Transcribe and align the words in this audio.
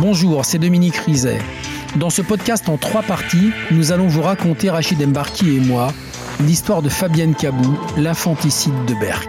Bonjour, 0.00 0.46
c'est 0.46 0.58
Dominique 0.58 0.96
Rizet. 0.96 1.38
Dans 1.96 2.08
ce 2.08 2.22
podcast 2.22 2.70
en 2.70 2.78
trois 2.78 3.02
parties, 3.02 3.50
nous 3.70 3.92
allons 3.92 4.08
vous 4.08 4.22
raconter, 4.22 4.70
Rachid 4.70 5.02
Embarki 5.02 5.56
et 5.56 5.60
moi, 5.60 5.92
l'histoire 6.40 6.80
de 6.80 6.88
Fabienne 6.88 7.34
Cabou, 7.34 7.78
l'infanticide 7.98 8.86
de 8.86 8.94
Berck. 8.94 9.28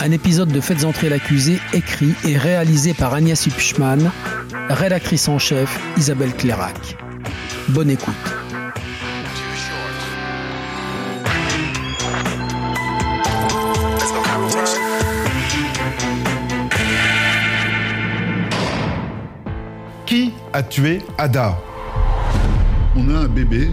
Un 0.00 0.10
épisode 0.10 0.50
de 0.50 0.60
Faites 0.60 0.84
entrer 0.84 1.08
l'accusé 1.08 1.60
écrit 1.72 2.14
et 2.24 2.36
réalisé 2.36 2.94
par 2.94 3.14
Agnès 3.14 3.46
Hupschmann, 3.46 4.10
rédactrice 4.68 5.28
en 5.28 5.38
chef 5.38 5.78
Isabelle 5.96 6.34
Clairac. 6.34 6.96
Bonne 7.68 7.90
écoute. 7.90 8.35
A 20.56 20.62
tué 20.62 21.02
Ada 21.18 21.58
On 22.96 23.14
a 23.14 23.18
un 23.18 23.28
bébé 23.28 23.68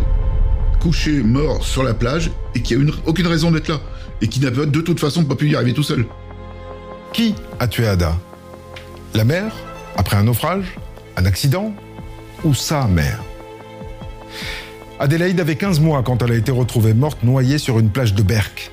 couché, 0.81 1.23
mort 1.23 1.63
sur 1.63 1.81
la 1.81 1.93
plage 1.93 2.29
et 2.55 2.61
qui 2.61 2.73
a 2.73 2.77
une- 2.77 2.91
aucune 3.05 3.25
raison 3.27 3.51
d'être 3.51 3.69
là. 3.69 3.79
Et 4.21 4.27
qui 4.27 4.41
n'a 4.41 4.49
de 4.49 4.81
toute 4.81 4.99
façon 4.99 5.23
pas 5.23 5.35
pu 5.35 5.49
y 5.49 5.55
arriver 5.55 5.71
tout 5.73 5.81
seul. 5.83 6.05
Qui 7.13 7.35
a 7.61 7.67
tué 7.69 7.87
Ada? 7.87 8.17
La 9.13 9.23
mère 9.23 9.53
Après 9.95 10.17
un 10.17 10.23
naufrage 10.23 10.65
Un 11.15 11.25
accident 11.25 11.71
Ou 12.43 12.53
sa 12.53 12.85
mère? 12.87 13.19
Adélaïde 14.99 15.39
avait 15.39 15.55
15 15.55 15.79
mois 15.79 16.03
quand 16.03 16.21
elle 16.21 16.31
a 16.33 16.35
été 16.35 16.51
retrouvée 16.51 16.93
morte 16.93 17.23
noyée 17.23 17.59
sur 17.59 17.79
une 17.79 17.89
plage 17.91 18.13
de 18.13 18.23
Berck. 18.23 18.71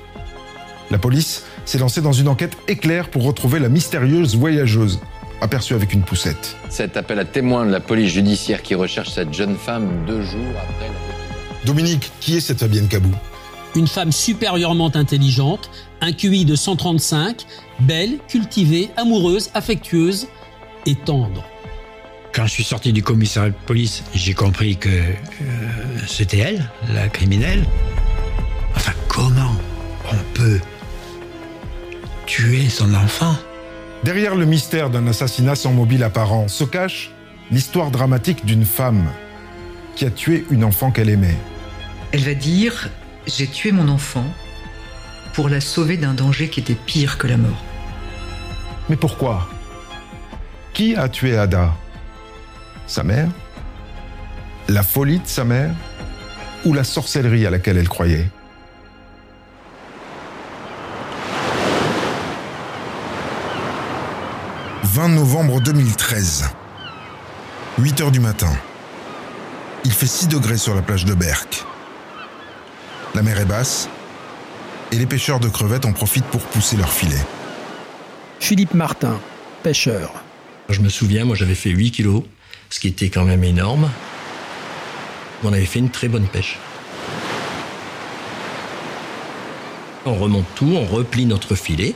La 0.89 0.97
police 0.97 1.43
s'est 1.63 1.77
lancée 1.77 2.01
dans 2.01 2.11
une 2.11 2.27
enquête 2.27 2.57
éclair 2.67 3.09
pour 3.09 3.23
retrouver 3.23 3.59
la 3.59 3.69
mystérieuse 3.69 4.35
voyageuse, 4.35 4.99
aperçue 5.41 5.73
avec 5.73 5.93
une 5.93 6.03
poussette. 6.03 6.55
Cet 6.69 6.95
appel 6.95 7.19
à 7.19 7.25
témoins 7.25 7.65
de 7.65 7.71
la 7.71 7.79
police 7.79 8.13
judiciaire 8.13 8.61
qui 8.61 8.75
recherche 8.75 9.09
cette 9.09 9.33
jeune 9.33 9.57
femme 9.57 10.05
deux 10.07 10.21
jours 10.21 10.53
après 10.57 10.87
la 10.87 11.65
Dominique, 11.65 12.11
qui 12.19 12.37
est 12.37 12.39
cette 12.39 12.59
Fabienne 12.59 12.87
Cabou? 12.87 13.11
Une 13.75 13.87
femme 13.87 14.11
supérieurement 14.11 14.91
intelligente, 14.95 15.69
un 16.01 16.11
QI 16.11 16.45
de 16.45 16.55
135, 16.55 17.45
belle, 17.79 18.17
cultivée, 18.27 18.89
amoureuse, 18.97 19.49
affectueuse 19.53 20.27
et 20.85 20.95
tendre. 20.95 21.43
Quand 22.33 22.45
je 22.45 22.51
suis 22.51 22.63
sorti 22.63 22.93
du 22.93 23.03
commissariat 23.03 23.49
de 23.49 23.55
police, 23.65 24.03
j'ai 24.15 24.33
compris 24.33 24.77
que 24.77 24.89
euh, 24.89 25.03
c'était 26.07 26.39
elle, 26.39 26.69
la 26.93 27.07
criminelle. 27.09 27.63
Enfin, 28.75 28.93
comment 29.07 29.55
on 30.11 30.33
peut 30.33 30.59
tuer 32.25 32.69
son 32.69 32.93
enfant? 32.93 33.35
Derrière 34.03 34.35
le 34.35 34.45
mystère 34.45 34.89
d'un 34.89 35.05
assassinat 35.05 35.55
sans 35.55 35.73
mobile 35.73 36.03
apparent 36.03 36.47
se 36.47 36.63
cache 36.63 37.11
l'histoire 37.51 37.91
dramatique 37.91 38.45
d'une 38.45 38.65
femme 38.65 39.07
qui 39.95 40.05
a 40.05 40.09
tué 40.09 40.45
une 40.49 40.63
enfant 40.63 40.89
qu'elle 40.89 41.09
aimait. 41.09 41.37
Elle 42.11 42.23
va 42.23 42.33
dire 42.33 42.89
J'ai 43.27 43.45
tué 43.45 43.71
mon 43.71 43.89
enfant 43.89 44.25
pour 45.33 45.49
la 45.49 45.61
sauver 45.61 45.97
d'un 45.97 46.15
danger 46.15 46.49
qui 46.49 46.61
était 46.61 46.73
pire 46.73 47.19
que 47.19 47.27
la 47.27 47.37
mort. 47.37 47.63
Mais 48.89 48.95
pourquoi? 48.95 49.47
Qui 50.73 50.95
a 50.95 51.07
tué 51.07 51.37
Ada? 51.37 51.71
Sa 52.87 53.03
mère? 53.03 53.29
La 54.67 54.81
folie 54.81 55.19
de 55.19 55.27
sa 55.27 55.43
mère? 55.43 55.75
Ou 56.65 56.73
la 56.73 56.83
sorcellerie 56.83 57.45
à 57.45 57.51
laquelle 57.51 57.77
elle 57.77 57.89
croyait? 57.89 58.29
20 64.93 65.07
novembre 65.07 65.61
2013. 65.61 66.49
8 67.77 68.01
heures 68.01 68.11
du 68.11 68.19
matin. 68.19 68.51
Il 69.85 69.91
fait 69.93 70.05
6 70.05 70.27
degrés 70.27 70.57
sur 70.57 70.75
la 70.75 70.81
plage 70.81 71.05
de 71.05 71.13
Berck. 71.13 71.63
La 73.15 73.21
mer 73.21 73.39
est 73.39 73.45
basse 73.45 73.87
et 74.91 74.97
les 74.97 75.05
pêcheurs 75.05 75.39
de 75.39 75.47
crevettes 75.47 75.85
en 75.85 75.93
profitent 75.93 76.25
pour 76.25 76.41
pousser 76.41 76.75
leurs 76.75 76.91
filets. 76.91 77.25
Philippe 78.41 78.73
Martin, 78.73 79.17
pêcheur. 79.63 80.11
Je 80.67 80.81
me 80.81 80.89
souviens, 80.89 81.23
moi 81.23 81.37
j'avais 81.37 81.55
fait 81.55 81.69
8 81.69 81.91
kilos, 81.91 82.23
ce 82.69 82.81
qui 82.81 82.89
était 82.89 83.09
quand 83.09 83.23
même 83.23 83.45
énorme. 83.45 83.89
On 85.45 85.53
avait 85.53 85.65
fait 85.67 85.79
une 85.79 85.91
très 85.91 86.09
bonne 86.09 86.27
pêche. 86.27 86.57
On 90.05 90.15
remonte 90.15 90.53
tout, 90.55 90.73
on 90.75 90.83
replie 90.83 91.25
notre 91.25 91.55
filet. 91.55 91.95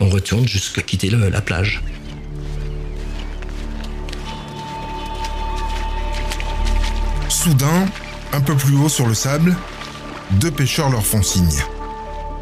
On 0.00 0.08
retourne 0.08 0.46
jusqu'à 0.48 0.82
quitter 0.82 1.10
le- 1.10 1.28
la 1.28 1.40
plage. 1.40 1.82
Soudain, 7.28 7.86
un 8.32 8.40
peu 8.40 8.54
plus 8.54 8.76
haut 8.76 8.88
sur 8.88 9.06
le 9.06 9.14
sable, 9.14 9.56
deux 10.32 10.50
pêcheurs 10.50 10.90
leur 10.90 11.04
font 11.04 11.22
signe. 11.22 11.62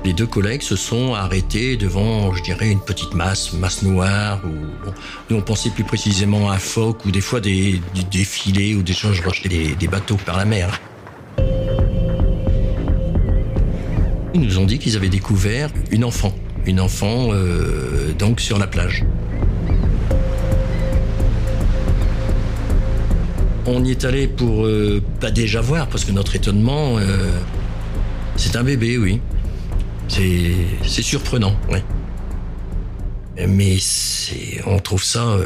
Les 0.05 0.13
deux 0.15 0.27
collègues 0.27 0.63
se 0.63 0.77
sont 0.77 1.15
arrêtés 1.15 1.77
devant, 1.77 2.35
je 2.35 2.43
dirais, 2.43 2.71
une 2.71 2.81
petite 2.81 3.13
masse, 3.15 3.53
masse 3.53 3.83
noire, 3.83 4.41
ou 4.45 4.49
bon, 4.85 4.95
nous 5.29 5.37
on 5.37 5.43
pensait 5.43 5.71
plus 5.71 5.85
précisément 5.85 6.51
à 6.51 6.55
un 6.55 6.59
phoque, 6.59 7.05
ou 7.05 7.11
des 7.11 7.21
fois 7.21 7.41
des, 7.41 7.81
des, 7.95 8.03
des 8.05 8.25
filets, 8.25 8.75
ou 8.75 8.83
des 8.83 8.95
choses 8.95 9.21
rejetées 9.21 9.49
des, 9.51 9.75
des 9.75 9.89
bateaux 9.89 10.17
par 10.25 10.39
la 10.39 10.47
mer. 10.47 10.81
Ils 14.33 14.41
nous 14.41 14.59
ont 14.59 14.65
dit 14.65 14.79
qu'ils 14.79 14.97
avaient 14.97 15.09
découvert 15.11 15.71
une 15.91 16.05
enfant, 16.05 16.33
une 16.67 16.81
enfant 16.81 17.29
euh, 17.33 18.13
donc 18.19 18.41
sur 18.41 18.59
la 18.59 18.67
plage. 18.67 19.05
On 23.67 23.85
y 23.85 23.91
est 23.91 24.05
allé 24.05 24.27
pour 24.27 24.67
euh, 24.67 25.03
pas 25.21 25.31
déjà 25.31 25.61
voir, 25.61 25.89
parce 25.89 26.05
que 26.05 26.13
notre 26.13 26.35
étonnement, 26.35 26.99
euh, 26.99 27.31
c'est 28.37 28.57
un 28.57 28.65
bébé, 28.65 28.99
oui. 28.99 29.21
C'est 30.09 31.03
surprenant, 31.03 31.55
ouais. 31.71 31.85
Mais 33.47 33.79
on 34.67 34.81
trouve 34.81 35.05
ça 35.05 35.37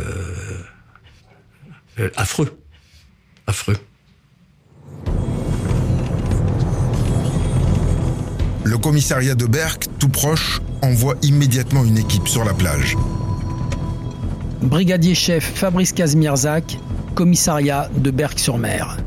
affreux, 2.16 2.58
affreux. 3.46 3.76
Le 8.64 8.78
commissariat 8.78 9.34
de 9.34 9.44
Berck, 9.44 9.86
tout 9.98 10.08
proche, 10.08 10.62
envoie 10.84 11.14
immédiatement 11.22 11.84
une 11.84 11.98
équipe 11.98 12.28
sur 12.28 12.44
la 12.44 12.52
plage. 12.52 12.96
Brigadier 14.62 15.14
chef 15.14 15.44
Fabrice 15.44 15.92
Kazmierzak, 15.92 16.78
commissariat 17.14 17.88
de 17.96 18.10
Berck-sur-Mer. 18.10 18.98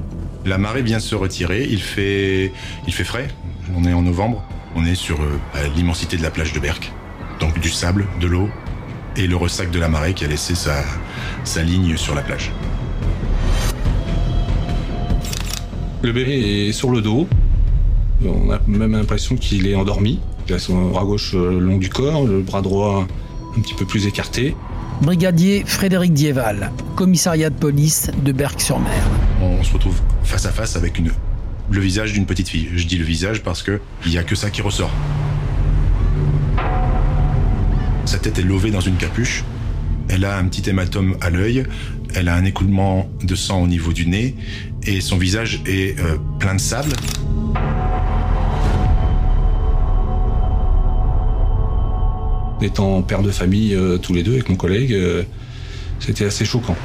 La 0.46 0.58
marée 0.58 0.82
vient 0.82 0.98
de 0.98 1.02
se 1.04 1.16
retirer, 1.16 1.68
il 1.70 1.82
fait, 1.82 2.52
il 2.88 2.94
fait 2.94 3.04
frais, 3.04 3.28
on 3.76 3.84
est 3.84 3.94
en 3.94 4.02
novembre, 4.02 4.44
on 4.76 4.86
est 4.86 4.96
sur 4.96 5.22
euh, 5.22 5.40
bah, 5.54 5.60
l'immensité 5.76 6.18
de 6.18 6.24
la 6.24 6.32
plage 6.32 6.54
de 6.54 6.60
Berck. 6.60 6.92
Donc 7.40 7.60
du 7.60 7.70
sable, 7.70 8.08
de 8.20 8.28
l'eau 8.28 8.50
et 9.16 9.28
le 9.28 9.36
ressac 9.36 9.72
de 9.72 9.80
la 9.80 9.90
marée 9.90 10.14
qui 10.14 10.26
a 10.26 10.28
laissé 10.28 10.56
sa, 10.56 10.84
sa 11.44 11.64
ligne 11.64 11.98
sur 11.98 12.16
la 12.16 12.22
plage. 12.22 12.52
Le 16.02 16.12
bébé 16.12 16.68
est 16.68 16.72
sur 16.72 16.92
le 16.92 17.02
dos. 17.02 17.28
On 18.26 18.52
a 18.52 18.60
même 18.68 18.94
l'impression 18.94 19.36
qu'il 19.36 19.68
est 19.68 19.76
endormi. 19.76 20.20
Il 20.48 20.54
a 20.54 20.60
son 20.60 20.90
bras 20.90 21.04
gauche 21.04 21.34
euh, 21.34 21.52
le 21.52 21.60
long 21.60 21.78
du 21.78 21.90
corps, 21.90 22.26
le 22.26 22.42
bras 22.42 22.62
droit 22.62 23.06
un 23.58 23.62
petit 23.62 23.74
peu 23.74 23.86
plus 23.86 24.08
écarté. 24.08 24.56
Brigadier 25.02 25.64
Frédéric 25.66 26.14
Dieval, 26.14 26.72
commissariat 26.96 27.50
de 27.50 27.56
police 27.56 28.12
de 28.24 28.32
Berck-sur-Mer. 28.32 29.04
On 29.42 29.62
se 29.64 29.74
retrouve 29.74 30.00
face 30.24 30.46
à 30.46 30.52
face 30.52 30.78
avec 30.78 30.98
une, 31.00 31.12
le 31.70 31.80
visage 31.82 32.14
d'une 32.14 32.26
petite 32.26 32.48
fille. 32.48 32.70
Je 32.74 32.88
dis 32.88 32.98
le 32.98 33.04
visage 33.04 33.44
parce 33.44 33.62
que 33.62 33.82
il 34.06 34.14
y 34.14 34.18
a 34.18 34.24
que 34.24 34.36
ça 34.36 34.50
qui 34.50 34.62
ressort. 34.62 34.92
Sa 38.06 38.18
tête 38.18 38.40
est 38.40 38.44
levée 38.44 38.72
dans 38.72 38.80
une 38.80 38.96
capuche. 38.96 39.44
Elle 40.08 40.24
a 40.24 40.38
un 40.38 40.46
petit 40.46 40.70
hématome 40.70 41.18
à 41.20 41.30
l'œil. 41.30 41.66
Elle 42.16 42.30
a 42.30 42.36
un 42.36 42.46
écoulement 42.46 43.10
de 43.22 43.36
sang 43.36 43.62
au 43.62 43.68
niveau 43.68 43.92
du 43.92 44.08
nez. 44.08 44.34
Et 44.84 45.02
son 45.02 45.18
visage 45.18 45.62
est 45.66 46.00
euh, 46.00 46.16
plein 46.40 46.56
de 46.56 46.62
sable. 46.62 46.94
Étant 52.60 53.04
père 53.04 53.22
de 53.22 53.30
famille 53.30 53.76
euh, 53.76 54.00
tous 54.00 54.14
les 54.14 54.24
deux 54.24 54.34
avec 54.34 54.50
mon 54.50 54.56
collègue, 54.56 54.92
euh, 54.92 55.24
c'était 56.00 56.26
assez 56.26 56.44
choquant. 56.44 56.76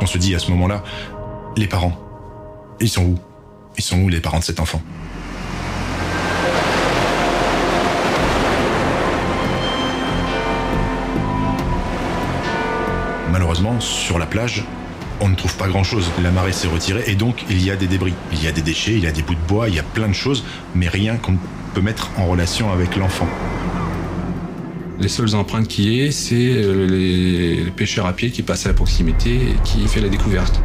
On 0.00 0.06
se 0.06 0.18
dit 0.18 0.34
à 0.34 0.40
ce 0.40 0.50
moment-là, 0.50 0.82
les 1.56 1.68
parents, 1.68 1.96
ils 2.80 2.88
sont 2.88 3.04
où? 3.04 3.18
Ils 3.78 3.84
sont 3.84 4.00
où 4.00 4.08
les 4.08 4.20
parents 4.20 4.40
de 4.40 4.44
cet 4.44 4.58
enfant? 4.58 4.82
Malheureusement, 13.30 13.78
sur 13.78 14.18
la 14.18 14.26
plage, 14.26 14.64
on 15.22 15.28
ne 15.28 15.36
trouve 15.36 15.56
pas 15.56 15.68
grand-chose. 15.68 16.10
La 16.22 16.30
marée 16.30 16.52
s'est 16.52 16.68
retirée 16.68 17.04
et 17.06 17.14
donc 17.14 17.44
il 17.48 17.64
y 17.64 17.70
a 17.70 17.76
des 17.76 17.86
débris. 17.86 18.14
Il 18.32 18.42
y 18.42 18.48
a 18.48 18.52
des 18.52 18.60
déchets, 18.60 18.92
il 18.92 19.04
y 19.04 19.06
a 19.06 19.12
des 19.12 19.22
bouts 19.22 19.36
de 19.36 19.48
bois, 19.48 19.68
il 19.68 19.74
y 19.74 19.78
a 19.78 19.84
plein 19.84 20.08
de 20.08 20.12
choses, 20.12 20.44
mais 20.74 20.88
rien 20.88 21.16
qu'on 21.16 21.36
peut 21.74 21.80
mettre 21.80 22.10
en 22.18 22.26
relation 22.26 22.72
avec 22.72 22.96
l'enfant. 22.96 23.28
Les 24.98 25.08
seules 25.08 25.34
empreintes 25.34 25.68
qu'il 25.68 25.88
y 25.88 26.00
ait, 26.00 26.10
c'est 26.10 26.34
euh, 26.34 26.86
les, 26.86 27.64
les 27.64 27.70
pêcheurs 27.70 28.06
à 28.06 28.12
pied 28.12 28.30
qui 28.30 28.42
passent 28.42 28.66
à 28.66 28.70
la 28.70 28.74
proximité 28.74 29.34
et 29.34 29.56
qui 29.64 29.86
fait 29.86 30.00
la 30.00 30.08
découverte. 30.08 30.60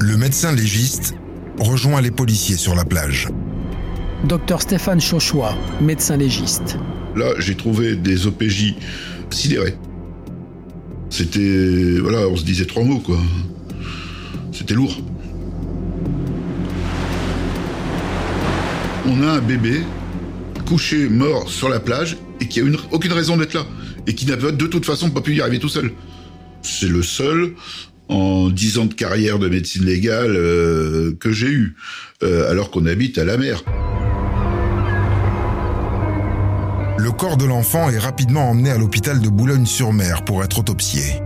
Le 0.00 0.16
médecin 0.16 0.52
légiste 0.52 1.14
rejoint 1.58 2.00
les 2.00 2.10
policiers 2.10 2.56
sur 2.56 2.74
la 2.74 2.84
plage. 2.84 3.28
Docteur 4.24 4.62
Stéphane 4.62 5.00
Chauchois, 5.00 5.54
médecin 5.80 6.16
légiste. 6.16 6.78
Là, 7.16 7.32
j'ai 7.38 7.54
trouvé 7.54 7.96
des 7.96 8.26
OPJ 8.26 8.74
sidérés. 9.30 9.74
C'était. 11.10 11.98
Voilà, 12.00 12.28
on 12.28 12.36
se 12.36 12.44
disait 12.44 12.66
trois 12.66 12.84
mots, 12.84 12.98
quoi. 13.00 13.18
C'était 14.52 14.74
lourd. 14.74 15.00
On 19.06 19.22
a 19.22 19.32
un 19.32 19.40
bébé 19.40 19.80
couché, 20.66 21.08
mort 21.08 21.48
sur 21.48 21.68
la 21.68 21.78
plage, 21.80 22.16
et 22.40 22.48
qui 22.48 22.60
a 22.60 22.64
une- 22.64 22.76
aucune 22.90 23.12
raison 23.12 23.36
d'être 23.36 23.54
là. 23.54 23.64
Et 24.06 24.14
qui 24.14 24.26
n'a 24.26 24.36
de 24.36 24.66
toute 24.66 24.84
façon 24.84 25.10
pas 25.10 25.20
pu 25.20 25.34
y 25.36 25.40
arriver 25.40 25.58
tout 25.58 25.68
seul. 25.68 25.92
C'est 26.62 26.88
le 26.88 27.02
seul 27.02 27.54
en 28.08 28.50
dix 28.50 28.78
ans 28.78 28.86
de 28.86 28.94
carrière 28.94 29.38
de 29.38 29.48
médecine 29.48 29.84
légale 29.84 30.34
euh, 30.36 31.12
que 31.18 31.32
j'ai 31.32 31.48
eu, 31.50 31.76
euh, 32.22 32.50
alors 32.50 32.70
qu'on 32.70 32.86
habite 32.86 33.18
à 33.18 33.24
la 33.24 33.36
mer. 33.36 33.62
Corps 37.16 37.36
de 37.38 37.46
l'enfant 37.46 37.88
est 37.88 37.98
rapidement 37.98 38.50
emmené 38.50 38.70
à 38.70 38.76
l'hôpital 38.76 39.20
de 39.20 39.28
Boulogne-sur-Mer 39.28 40.22
pour 40.24 40.44
être 40.44 40.58
autopsié. 40.58 41.22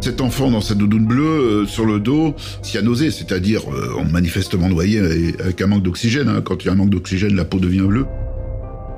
Cet 0.00 0.20
enfant 0.20 0.50
dans 0.50 0.60
sa 0.60 0.74
doudoune 0.74 1.06
bleue 1.06 1.24
euh, 1.62 1.66
sur 1.66 1.84
le 1.84 2.00
dos, 2.00 2.34
cyanosé, 2.62 3.10
c'est-à-dire 3.10 3.62
euh, 3.72 4.02
manifestement 4.10 4.68
noyé 4.68 5.00
avec 5.38 5.60
un 5.60 5.66
manque 5.66 5.82
d'oxygène. 5.82 6.28
hein. 6.28 6.40
Quand 6.42 6.62
il 6.62 6.66
y 6.66 6.68
a 6.70 6.72
un 6.72 6.76
manque 6.76 6.90
d'oxygène, 6.90 7.36
la 7.36 7.44
peau 7.44 7.58
devient 7.58 7.82
bleue. 7.82 8.06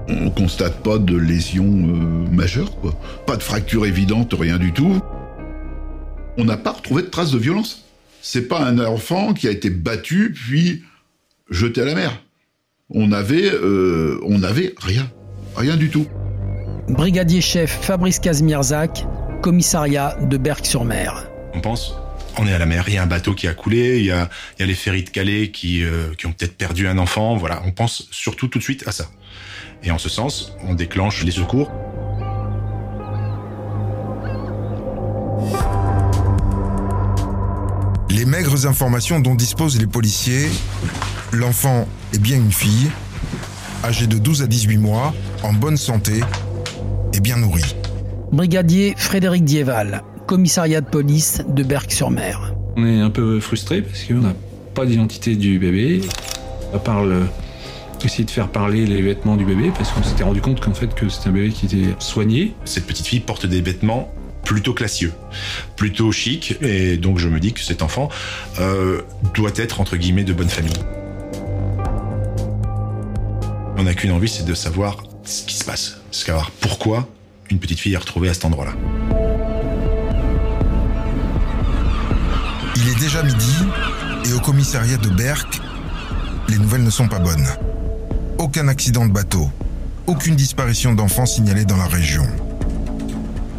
On 0.09 0.31
constate 0.31 0.83
pas 0.83 0.99
de 0.99 1.17
lésion 1.17 1.65
euh, 1.65 2.31
majeure, 2.33 2.77
quoi. 2.81 2.97
Pas 3.27 3.37
de 3.37 3.43
fracture 3.43 3.87
évidente, 3.87 4.35
rien 4.39 4.59
du 4.59 4.73
tout. 4.73 5.01
On 6.39 6.45
n'a 6.45 6.57
pas 6.57 6.73
retrouvé 6.73 7.03
de 7.03 7.09
traces 7.09 7.33
de 7.33 7.39
violence. 7.39 7.85
C'est 8.23 8.49
pas 8.49 8.65
un 8.65 8.79
enfant 8.79 9.33
qui 9.33 9.49
a 9.49 9.51
été 9.51 9.71
battu 9.71 10.33
puis 10.33 10.83
jeté 11.51 11.83
à 11.83 11.85
la 11.85 11.95
mer. 11.95 12.23
On 12.91 13.11
avait, 13.11 13.51
euh, 13.53 14.21
on 14.25 14.45
avait 14.45 14.75
rien, 14.79 15.11
rien 15.57 15.77
du 15.77 15.91
tout. 15.91 16.07
Brigadier 16.89 17.41
chef 17.41 17.71
Fabrice 17.83 18.19
Casemirzac, 18.19 19.07
commissariat 19.43 20.17
de 20.23 20.37
Berck-sur-Mer. 20.37 21.29
On 21.55 21.61
pense, 21.61 21.95
on 22.39 22.47
est 22.47 22.53
à 22.53 22.59
la 22.59 22.67
mer, 22.67 22.85
il 22.89 22.95
y 22.95 22.99
a 22.99 23.03
un 23.03 23.07
bateau 23.07 23.35
qui 23.35 23.49
a 23.49 23.55
coulé, 23.55 23.99
il 23.99 24.05
y 24.05 24.11
a, 24.11 24.29
il 24.57 24.61
y 24.61 24.63
a 24.63 24.67
les 24.67 24.75
ferries 24.75 25.05
de 25.05 25.11
Calais 25.11 25.51
qui, 25.51 25.83
euh, 25.83 26.15
qui 26.17 26.27
ont 26.27 26.33
peut-être 26.33 26.57
perdu 26.57 26.87
un 26.87 26.99
enfant. 26.99 27.37
Voilà, 27.37 27.63
on 27.65 27.73
pense 27.73 28.09
surtout 28.11 28.49
tout 28.49 28.59
de 28.59 28.63
suite 28.63 28.87
à 28.87 28.93
ça. 28.93 29.07
Et 29.83 29.91
en 29.91 29.99
ce 29.99 30.09
sens, 30.09 30.53
on 30.63 30.75
déclenche 30.75 31.25
les 31.25 31.31
secours. 31.31 31.71
Les 38.11 38.25
maigres 38.25 38.67
informations 38.67 39.21
dont 39.21 39.35
disposent 39.35 39.79
les 39.79 39.87
policiers, 39.87 40.49
l'enfant 41.33 41.87
est 42.15 42.19
bien 42.19 42.37
une 42.37 42.53
fille, 42.53 42.91
âgée 43.87 44.07
de 44.07 44.19
12 44.19 44.43
à 44.43 44.47
18 44.47 44.79
mois, 44.79 45.15
en 45.43 45.53
bonne 45.53 45.77
santé 45.77 46.21
et 47.15 47.21
bien 47.21 47.37
nourrie. 47.37 47.75
Brigadier 48.33 48.95
Frédéric 48.97 49.45
Dieval, 49.45 50.03
commissariat 50.27 50.81
de 50.81 50.87
police 50.89 51.43
de 51.49 51.63
Berck-sur-Mer. 51.63 52.53
On 52.77 52.85
est 52.87 53.01
un 53.01 53.11
peu 53.11 53.39
frustré 53.41 53.83
parce 53.83 54.03
qu'on 54.05 54.15
n'a 54.15 54.35
pas 54.75 54.85
d'identité 54.87 55.37
du 55.37 55.59
bébé. 55.59 56.01
À 56.75 56.79
part 56.79 57.05
le- 57.05 57.27
essayer 58.05 58.25
de 58.25 58.31
faire 58.31 58.47
parler 58.49 58.87
les 58.87 59.03
vêtements 59.03 59.35
du 59.37 59.45
bébé 59.45 59.73
parce 59.77 59.91
qu'on 59.91 60.03
s'était 60.05 60.23
rendu 60.23 60.41
compte 60.41 60.61
qu'en 60.61 60.75
fait 60.75 60.95
que 60.95 61.09
c'était 61.09 61.29
un 61.29 61.33
bébé 61.33 61.49
qui 61.51 61.67
était 61.67 61.95
soigné. 61.99 62.55
Cette 62.65 62.87
petite 62.87 63.07
fille 63.07 63.19
porte 63.19 63.47
des 63.47 63.61
vêtements 63.61 64.13
plutôt 64.45 64.75
classieux, 64.75 65.13
plutôt 65.75 66.13
chic, 66.13 66.57
et 66.63 66.99
donc 66.99 67.19
je 67.19 67.27
me 67.29 67.41
dis 67.41 67.53
que 67.53 67.59
cet 67.61 67.83
enfant 67.83 68.09
euh, 68.61 69.01
doit 69.35 69.51
être 69.57 69.81
entre 69.81 69.97
guillemets 69.97 70.23
de 70.23 70.33
bonne 70.33 70.49
famille. 70.49 70.73
On 73.79 73.83
n'a 73.83 73.95
qu'une 73.95 74.13
envie, 74.13 74.29
c'est 74.29 74.45
de 74.45 74.55
savoir 74.55 75.03
ce 75.25 75.45
qui 75.45 75.55
se 75.55 75.65
passe, 75.65 75.99
savoir 76.11 76.51
pourquoi 76.51 77.07
une 77.51 77.59
petite 77.59 77.79
fille 77.79 77.93
est 77.93 77.99
retrouvée 77.99 78.31
à 78.31 78.35
cet 78.35 78.47
endroit-là. 78.47 78.73
Il 82.77 82.89
est 82.89 82.99
déjà 82.99 83.23
midi 83.23 83.55
et 84.25 84.33
au 84.33 84.41
commissariat 84.41 84.97
de 84.97 85.11
Berck, 85.11 85.61
les 86.49 86.59
nouvelles 86.59 86.85
ne 86.85 86.91
sont 86.91 87.07
pas 87.07 87.19
bonnes. 87.19 87.47
Aucun 88.39 88.69
accident 88.69 89.07
de 89.07 89.13
bateau, 89.13 89.51
aucune 90.07 90.37
disparition 90.37 90.95
d'enfants 90.95 91.27
signalée 91.27 91.65
dans 91.65 91.77
la 91.77 91.87
région. 91.87 92.27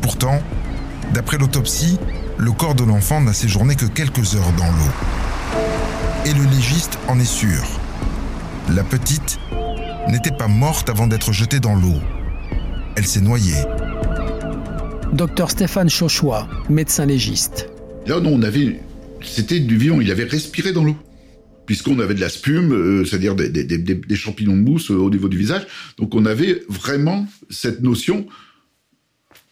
Pourtant, 0.01 0.41
d'après 1.13 1.37
l'autopsie, 1.37 1.99
le 2.37 2.51
corps 2.51 2.75
de 2.75 2.83
l'enfant 2.83 3.21
n'a 3.21 3.33
séjourné 3.33 3.75
que 3.75 3.85
quelques 3.85 4.35
heures 4.35 4.53
dans 4.57 4.65
l'eau. 4.65 4.91
Et 6.25 6.33
le 6.33 6.43
légiste 6.45 6.97
en 7.07 7.19
est 7.19 7.25
sûr. 7.25 7.63
La 8.69 8.83
petite 8.83 9.39
n'était 10.09 10.31
pas 10.31 10.47
morte 10.47 10.89
avant 10.89 11.07
d'être 11.07 11.31
jetée 11.33 11.59
dans 11.59 11.75
l'eau. 11.75 11.99
Elle 12.95 13.05
s'est 13.05 13.21
noyée. 13.21 13.55
Docteur 15.13 15.51
Stéphane 15.51 15.89
Chauchois, 15.89 16.47
médecin 16.69 17.05
légiste. 17.05 17.69
Là, 18.05 18.19
non, 18.19 18.31
on 18.33 18.41
avait. 18.41 18.79
C'était 19.23 19.59
du 19.59 19.77
vivant, 19.77 19.99
il 20.01 20.11
avait 20.11 20.23
respiré 20.25 20.71
dans 20.73 20.83
l'eau. 20.83 20.97
Puisqu'on 21.65 21.99
avait 21.99 22.13
de 22.13 22.21
la 22.21 22.29
spume, 22.29 22.71
euh, 22.71 23.03
c'est-à-dire 23.05 23.35
des, 23.35 23.49
des- 23.49 23.65
des- 23.65 23.95
des 23.95 24.15
champignons 24.15 24.55
de 24.55 24.61
mousse 24.61 24.89
euh, 24.89 24.95
au 24.95 25.09
niveau 25.09 25.27
du 25.27 25.37
visage. 25.37 25.67
Donc 25.97 26.15
on 26.15 26.25
avait 26.25 26.63
vraiment 26.69 27.27
cette 27.49 27.81
notion 27.81 28.25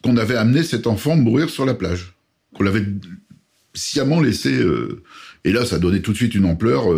qu'on 0.02 0.16
avait 0.16 0.36
amené 0.36 0.62
cet 0.62 0.86
enfant 0.86 1.14
mourir 1.16 1.50
sur 1.50 1.66
la 1.66 1.74
plage. 1.74 2.14
Qu'on 2.54 2.62
l'avait 2.64 2.86
sciemment 3.74 4.20
laissé. 4.20 4.54
euh, 4.54 5.02
et 5.44 5.52
là, 5.52 5.66
ça 5.66 5.78
donnait 5.78 6.00
tout 6.00 6.12
de 6.12 6.16
suite 6.16 6.34
une 6.34 6.46
ampleur, 6.46 6.90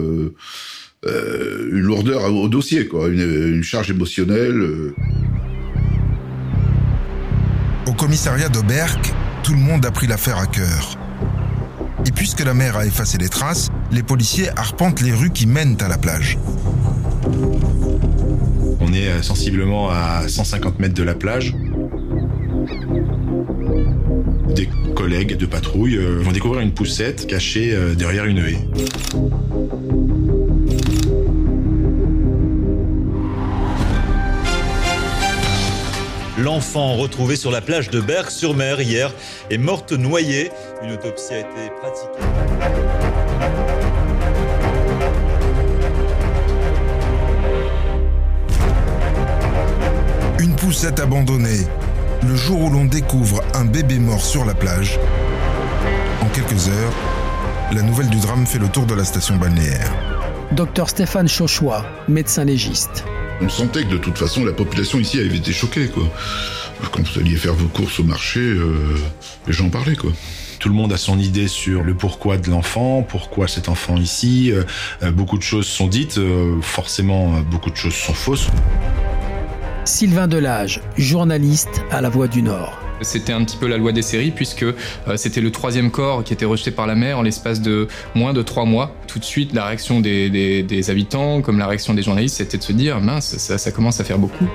euh, 1.06 1.68
une 1.72 1.80
lourdeur 1.82 2.24
au, 2.24 2.44
au 2.44 2.48
dossier, 2.48 2.88
quoi, 2.88 3.08
une, 3.08 3.20
une 3.56 3.62
charge 3.62 3.90
émotionnelle. 3.90 4.56
euh. 4.60 4.94
Au 7.86 7.92
commissariat 7.92 8.48
de 8.48 8.60
Berck, 8.60 9.12
tout 9.42 9.52
le 9.52 9.58
monde 9.58 9.84
a 9.86 9.90
pris 9.90 10.06
l'affaire 10.06 10.38
à 10.38 10.46
cœur. 10.46 10.98
Et 12.06 12.10
puisque 12.12 12.44
la 12.44 12.54
mer 12.54 12.76
a 12.76 12.86
effacé 12.86 13.18
les 13.18 13.28
traces, 13.28 13.68
les 13.92 14.02
policiers 14.02 14.48
arpentent 14.56 15.00
les 15.00 15.12
rues 15.12 15.30
qui 15.30 15.46
mènent 15.46 15.76
à 15.80 15.88
la 15.88 15.98
plage. 15.98 16.38
On 18.80 18.92
est 18.92 19.08
euh, 19.08 19.22
sensiblement 19.22 19.90
à 19.90 20.26
150 20.26 20.80
mètres 20.80 20.94
de 20.94 21.02
la 21.02 21.14
plage. 21.14 21.54
Des 24.54 24.68
collègues 24.96 25.36
de 25.36 25.46
patrouille 25.46 25.98
vont 25.98 26.32
découvrir 26.32 26.60
une 26.62 26.72
poussette 26.72 27.26
cachée 27.28 27.76
derrière 27.96 28.24
une 28.24 28.38
haie. 28.38 28.58
L'enfant 36.38 36.95
retrouvé 36.95 37.35
sur 37.35 37.50
la 37.50 37.61
plage 37.61 37.90
de 37.90 38.00
Berck-sur-Mer 38.00 38.80
hier 38.80 39.12
est 39.50 39.59
morte 39.59 39.90
noyée. 39.90 40.52
Une 40.85 40.92
autopsie 40.92 41.35
a 41.35 41.38
été 41.40 41.73
pratiquée. 41.80 42.23
Une 50.38 50.54
poussette 50.54 51.00
abandonnée, 51.00 51.66
le 52.23 52.37
jour 52.37 52.62
où 52.62 52.71
l'on 52.71 52.85
découvre 52.85 53.42
un 53.54 53.64
bébé 53.64 53.99
mort 53.99 54.23
sur 54.23 54.45
la 54.45 54.54
plage. 54.54 55.00
En 56.23 56.26
quelques 56.26 56.68
heures, 56.68 56.92
la 57.73 57.83
nouvelle 57.83 58.11
du 58.11 58.21
drame 58.21 58.47
fait 58.47 58.61
le 58.61 58.68
tour 58.68 58.87
de 58.87 58.95
la 58.95 59.02
station 59.02 59.35
balnéaire. 59.37 59.92
Docteur 60.52 60.88
Stéphane 60.88 61.28
Chauchois, 61.28 61.85
médecin 62.07 62.45
légiste. 62.45 63.04
On 63.40 63.49
sentait 63.49 63.85
que 63.85 63.90
de 63.90 63.99
toute 63.99 64.18
façon, 64.18 64.45
la 64.45 64.52
population 64.52 64.99
ici 64.99 65.21
avait 65.21 65.37
été 65.37 65.52
choquée, 65.52 65.88
quoi. 65.88 66.04
Quand 66.92 67.02
vous 67.02 67.18
alliez 67.21 67.37
faire 67.37 67.54
vos 67.54 67.68
courses 67.68 68.00
au 68.00 68.04
marché, 68.04 68.40
euh, 68.40 68.97
les 69.47 69.52
gens 69.52 69.68
parlaient, 69.68 69.97
quoi. 69.97 70.12
Tout 70.59 70.68
le 70.68 70.75
monde 70.75 70.92
a 70.92 70.97
son 70.97 71.18
idée 71.18 71.47
sur 71.47 71.85
le 71.85 71.95
pourquoi 71.95 72.37
de 72.37 72.50
l'enfant, 72.50 73.02
pourquoi 73.09 73.47
cet 73.47 73.68
enfant 73.68 73.97
ici. 73.97 74.50
Euh, 74.50 74.64
euh, 75.02 75.12
beaucoup 75.12 75.38
de 75.38 75.42
choses 75.42 75.66
sont 75.66 75.87
dites, 75.87 76.18
euh, 76.18 76.61
forcément 76.62 77.40
beaucoup 77.42 77.71
de 77.71 77.76
choses 77.76 77.95
sont 77.95 78.14
fausses. 78.14 78.49
Sylvain 79.85 80.26
Delage, 80.26 80.80
journaliste 80.97 81.83
à 81.90 82.00
La 82.00 82.09
Voix 82.09 82.26
du 82.26 82.42
Nord. 82.42 82.88
C'était 83.00 83.32
un 83.32 83.44
petit 83.44 83.56
peu 83.56 83.68
la 83.68 83.76
loi 83.76 83.92
des 83.92 84.02
séries 84.02 84.30
puisque 84.30 84.66
c'était 85.16 85.40
le 85.40 85.50
troisième 85.50 85.90
corps 85.90 86.24
qui 86.24 86.32
était 86.32 86.44
rejeté 86.44 86.70
par 86.70 86.86
la 86.86 86.94
mer 86.94 87.18
en 87.18 87.22
l'espace 87.22 87.60
de 87.60 87.88
moins 88.14 88.32
de 88.32 88.42
trois 88.42 88.64
mois. 88.64 88.94
Tout 89.06 89.18
de 89.18 89.24
suite, 89.24 89.52
la 89.54 89.66
réaction 89.66 90.00
des, 90.00 90.90
habitants, 90.90 91.42
comme 91.42 91.58
la 91.58 91.66
réaction 91.66 91.94
des 91.94 92.02
journalistes, 92.02 92.36
c'était 92.36 92.58
de 92.58 92.62
se 92.62 92.72
dire 92.72 93.00
mince, 93.00 93.36
ça 93.36 93.70
commence 93.70 94.00
à 94.00 94.04
faire 94.04 94.18
beaucoup. 94.18 94.48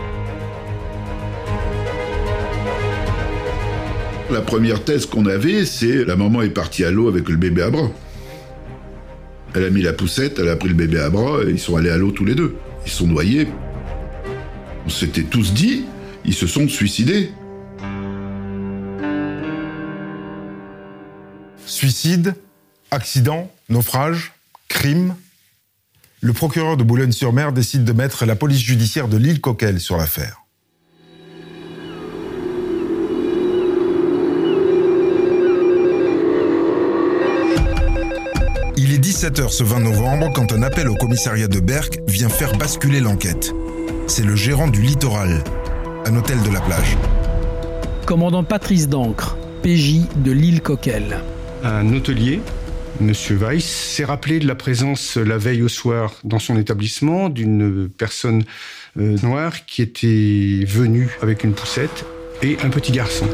La 4.31 4.41
première 4.41 4.83
thèse 4.83 5.05
qu'on 5.05 5.27
avait, 5.27 5.63
c'est 5.63 6.05
la 6.05 6.15
maman 6.15 6.41
est 6.41 6.49
partie 6.49 6.83
à 6.83 6.91
l'eau 6.91 7.07
avec 7.07 7.29
le 7.29 7.35
bébé 7.35 7.61
à 7.61 7.69
bras. 7.69 7.91
Elle 9.53 9.65
a 9.65 9.69
mis 9.69 9.83
la 9.83 9.93
poussette, 9.93 10.39
elle 10.39 10.49
a 10.49 10.55
pris 10.55 10.69
le 10.69 10.73
bébé 10.73 10.99
à 10.99 11.09
bras 11.11 11.43
et 11.45 11.51
ils 11.51 11.59
sont 11.59 11.75
allés 11.75 11.91
à 11.91 11.97
l'eau 11.97 12.11
tous 12.11 12.25
les 12.25 12.33
deux. 12.33 12.55
Ils 12.85 12.91
sont 12.91 13.05
noyés. 13.05 13.47
On 14.85 14.89
s'était 14.89 15.21
tous 15.21 15.53
dit, 15.53 15.85
ils 16.25 16.33
se 16.33 16.47
sont 16.47 16.67
suicidés. 16.67 17.29
Suicide, 21.83 22.35
accident, 22.91 23.51
naufrage, 23.67 24.31
crime. 24.69 25.15
Le 26.21 26.31
procureur 26.31 26.77
de 26.77 26.83
Boulogne-sur-Mer 26.85 27.51
décide 27.51 27.83
de 27.83 27.91
mettre 27.91 28.25
la 28.25 28.37
police 28.37 28.61
judiciaire 28.61 29.09
de 29.09 29.17
l'île 29.17 29.41
Coquel 29.41 29.81
sur 29.81 29.97
l'affaire. 29.97 30.43
Il 38.77 38.93
est 38.93 39.03
17h 39.03 39.49
ce 39.49 39.65
20 39.65 39.81
novembre 39.81 40.31
quand 40.33 40.53
un 40.53 40.63
appel 40.63 40.87
au 40.87 40.95
commissariat 40.95 41.49
de 41.49 41.59
Berck 41.59 41.99
vient 42.07 42.29
faire 42.29 42.57
basculer 42.57 43.01
l'enquête. 43.01 43.51
C'est 44.07 44.23
le 44.23 44.37
gérant 44.37 44.69
du 44.69 44.81
littoral, 44.81 45.43
un 46.05 46.15
hôtel 46.15 46.41
de 46.43 46.49
la 46.49 46.61
plage. 46.61 46.95
Commandant 48.05 48.45
Patrice 48.45 48.87
Dancre, 48.87 49.35
PJ 49.63 50.07
de 50.15 50.31
l'île 50.31 50.61
Coquel. 50.61 51.21
Un 51.65 51.93
hôtelier, 51.93 52.41
M. 52.99 53.13
Weiss, 53.39 53.63
s'est 53.63 54.03
rappelé 54.03 54.39
de 54.39 54.47
la 54.47 54.55
présence 54.55 55.15
la 55.15 55.37
veille 55.37 55.61
au 55.61 55.69
soir 55.69 56.13
dans 56.25 56.37
son 56.37 56.57
établissement 56.57 57.29
d'une 57.29 57.89
personne 57.89 58.43
euh, 58.99 59.15
noire 59.23 59.65
qui 59.65 59.81
était 59.81 60.65
venue 60.67 61.09
avec 61.21 61.45
une 61.45 61.53
poussette 61.53 62.05
et 62.41 62.57
un 62.65 62.69
petit 62.69 62.91
garçon. 62.91 63.29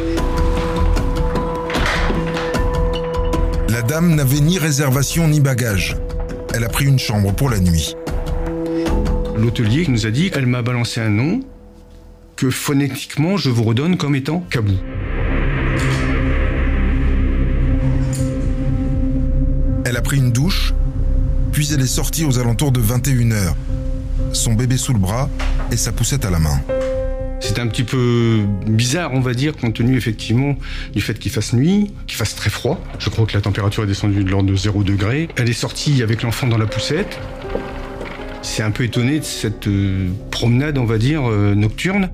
La 3.70 3.82
dame 3.82 4.14
n'avait 4.14 4.42
ni 4.42 4.60
réservation 4.60 5.28
ni 5.28 5.40
bagage. 5.40 5.98
Elle 6.54 6.64
a 6.64 6.70
pris 6.70 6.86
une 6.86 7.00
chambre 7.00 7.34
pour 7.34 7.50
la 7.50 7.60
nuit. 7.60 7.96
L'hôtelier 9.40 9.86
nous 9.88 10.06
a 10.06 10.12
dit, 10.12 10.30
elle 10.36 10.46
m'a 10.46 10.62
balancé 10.62 11.02
un 11.02 11.10
nom 11.10 11.40
que 12.36 12.52
phonétiquement 12.52 13.38
je 13.38 13.50
vous 13.50 13.64
redonne 13.64 13.98
comme 13.98 14.14
étant 14.14 14.42
Kabou. 14.52 14.78
Pris 20.10 20.18
une 20.18 20.32
douche, 20.32 20.74
puis 21.52 21.70
elle 21.72 21.82
est 21.82 21.86
sortie 21.86 22.26
aux 22.26 22.40
alentours 22.40 22.72
de 22.72 22.82
21h, 22.82 23.54
son 24.34 24.54
bébé 24.56 24.76
sous 24.76 24.92
le 24.92 24.98
bras 24.98 25.30
et 25.72 25.78
sa 25.78 25.92
poussette 25.92 26.26
à 26.26 26.32
la 26.32 26.40
main. 26.40 26.60
C'est 27.40 27.60
un 27.60 27.68
petit 27.68 27.84
peu 27.84 28.40
bizarre, 28.66 29.12
on 29.14 29.20
va 29.20 29.36
dire, 29.36 29.56
compte 29.56 29.76
tenu 29.76 29.96
effectivement 29.96 30.56
du 30.96 31.02
fait 31.02 31.14
qu'il 31.14 31.32
fasse 31.32 31.54
nuit, 31.54 31.94
qu'il 32.08 32.18
fasse 32.18 32.34
très 32.34 32.50
froid. 32.50 32.82
Je 32.98 33.12
crois 33.12 33.28
que 33.28 33.36
la 33.36 33.42
température 33.42 33.84
est 33.84 33.86
descendue 33.86 34.24
de 34.24 34.32
l'ordre 34.32 34.50
de 34.50 34.56
0 34.56 34.82
degré. 34.82 35.30
Elle 35.36 35.48
est 35.48 35.54
sortie 35.54 36.02
avec 36.02 36.24
l'enfant 36.24 36.48
dans 36.48 36.58
la 36.58 36.66
poussette. 36.66 37.20
C'est 38.42 38.64
un 38.64 38.72
peu 38.72 38.86
étonné 38.86 39.20
de 39.20 39.24
cette 39.24 39.68
euh, 39.68 40.08
promenade, 40.32 40.80
on 40.80 40.86
va 40.86 40.98
dire, 40.98 41.30
euh, 41.30 41.54
nocturne. 41.54 42.10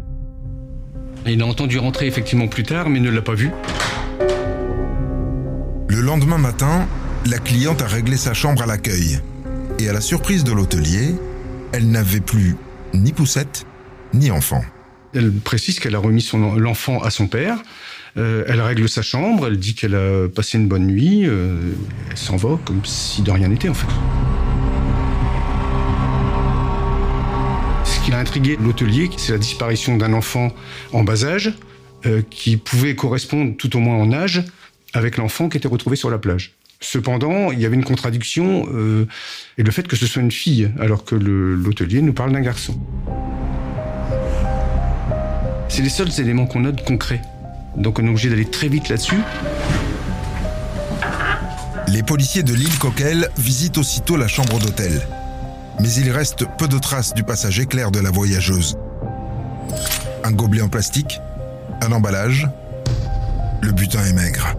Il 1.26 1.42
a 1.42 1.46
entendu 1.46 1.78
rentrer 1.78 2.08
effectivement 2.08 2.50
plus 2.50 2.64
tard, 2.64 2.90
mais 2.90 3.00
ne 3.00 3.10
l'a 3.10 3.22
pas 3.22 3.36
vu. 3.36 3.52
Le 5.88 6.02
lendemain 6.02 6.38
matin, 6.38 6.90
la 7.26 7.40
cliente 7.40 7.82
a 7.82 7.88
réglé 7.88 8.18
sa 8.18 8.34
chambre 8.34 8.62
à 8.62 8.66
l'accueil. 8.66 9.20
Et 9.80 9.90
à 9.90 9.94
la 9.94 10.02
surprise 10.02 10.44
de 10.44 10.52
l'hôtelier, 10.52 11.16
elle 11.74 11.90
n'avait 11.90 12.20
plus 12.20 12.56
ni 12.94 13.14
poussette, 13.14 13.66
ni 14.14 14.32
enfant. 14.32 14.64
Elle 15.14 15.32
précise 15.32 15.80
qu'elle 15.80 15.96
a 15.96 16.00
remis 16.00 16.30
l'enfant 16.58 17.02
à 17.02 17.10
son 17.10 17.28
père. 17.28 17.58
Euh, 18.18 18.46
elle 18.48 18.62
règle 18.62 18.88
sa 18.88 19.02
chambre, 19.02 19.48
elle 19.48 19.58
dit 19.58 19.74
qu'elle 19.74 19.96
a 19.96 20.30
passé 20.30 20.58
une 20.58 20.68
bonne 20.68 20.86
nuit. 20.86 21.26
Euh, 21.26 21.74
elle 22.12 22.18
s'en 22.18 22.38
va 22.38 22.60
comme 22.64 22.86
si 22.86 23.22
de 23.22 23.32
rien 23.32 23.48
n'était 23.48 23.70
en 23.70 23.74
fait. 23.74 23.88
Ce 27.86 28.00
qui 28.06 28.14
a 28.14 28.20
intrigué 28.20 28.58
l'hôtelier, 28.62 29.10
c'est 29.18 29.32
la 29.32 29.40
disparition 29.40 29.98
d'un 29.98 30.14
enfant 30.14 30.54
en 30.94 31.04
bas 31.04 31.26
âge 31.26 31.54
euh, 32.06 32.22
qui 32.30 32.58
pouvait 32.58 32.96
correspondre 32.96 33.58
tout 33.58 33.76
au 33.76 33.80
moins 33.80 33.98
en 33.98 34.14
âge 34.14 34.44
avec 34.94 35.18
l'enfant 35.18 35.50
qui 35.50 35.58
était 35.58 35.68
retrouvé 35.68 35.96
sur 35.96 36.10
la 36.10 36.20
plage. 36.20 36.56
Cependant, 36.86 37.52
il 37.52 37.60
y 37.60 37.66
avait 37.66 37.76
une 37.76 37.84
contradiction 37.84 38.68
et 39.58 39.64
le 39.64 39.72
fait 39.72 39.88
que 39.88 39.96
ce 39.96 40.06
soit 40.06 40.22
une 40.22 40.32
fille 40.32 40.72
alors 40.80 41.04
que 41.04 41.16
l'hôtelier 41.16 42.02
nous 42.02 42.14
parle 42.14 42.32
d'un 42.32 42.42
garçon. 42.42 42.80
C'est 45.68 45.82
les 45.82 45.90
seuls 45.90 46.12
éléments 46.20 46.46
qu'on 46.46 46.64
a 46.66 46.72
de 46.72 46.82
concret. 46.82 47.22
Donc 47.76 48.00
on 48.00 48.06
est 48.06 48.10
obligé 48.10 48.30
d'aller 48.30 48.46
très 48.46 48.68
vite 48.68 48.88
là-dessus. 48.90 49.20
Les 51.88 52.04
policiers 52.04 52.44
de 52.44 52.54
l'île 52.54 52.78
Coquel 52.78 53.30
visitent 53.38 53.80
aussitôt 53.80 54.16
la 54.16 54.28
chambre 54.28 54.60
d'hôtel. 54.60 55.02
Mais 55.82 55.92
il 55.92 56.12
reste 56.12 56.46
peu 56.58 56.68
de 56.68 56.78
traces 56.78 57.14
du 57.14 57.24
passage 57.24 57.60
éclair 57.60 57.90
de 57.92 58.00
la 58.00 58.12
voyageuse. 58.12 58.78
Un 60.24 60.32
gobelet 60.32 60.62
en 60.62 60.70
plastique, 60.70 61.20
un 61.82 61.92
emballage, 61.92 62.48
le 63.62 63.72
butin 63.72 64.06
est 64.06 64.14
maigre. 64.14 64.56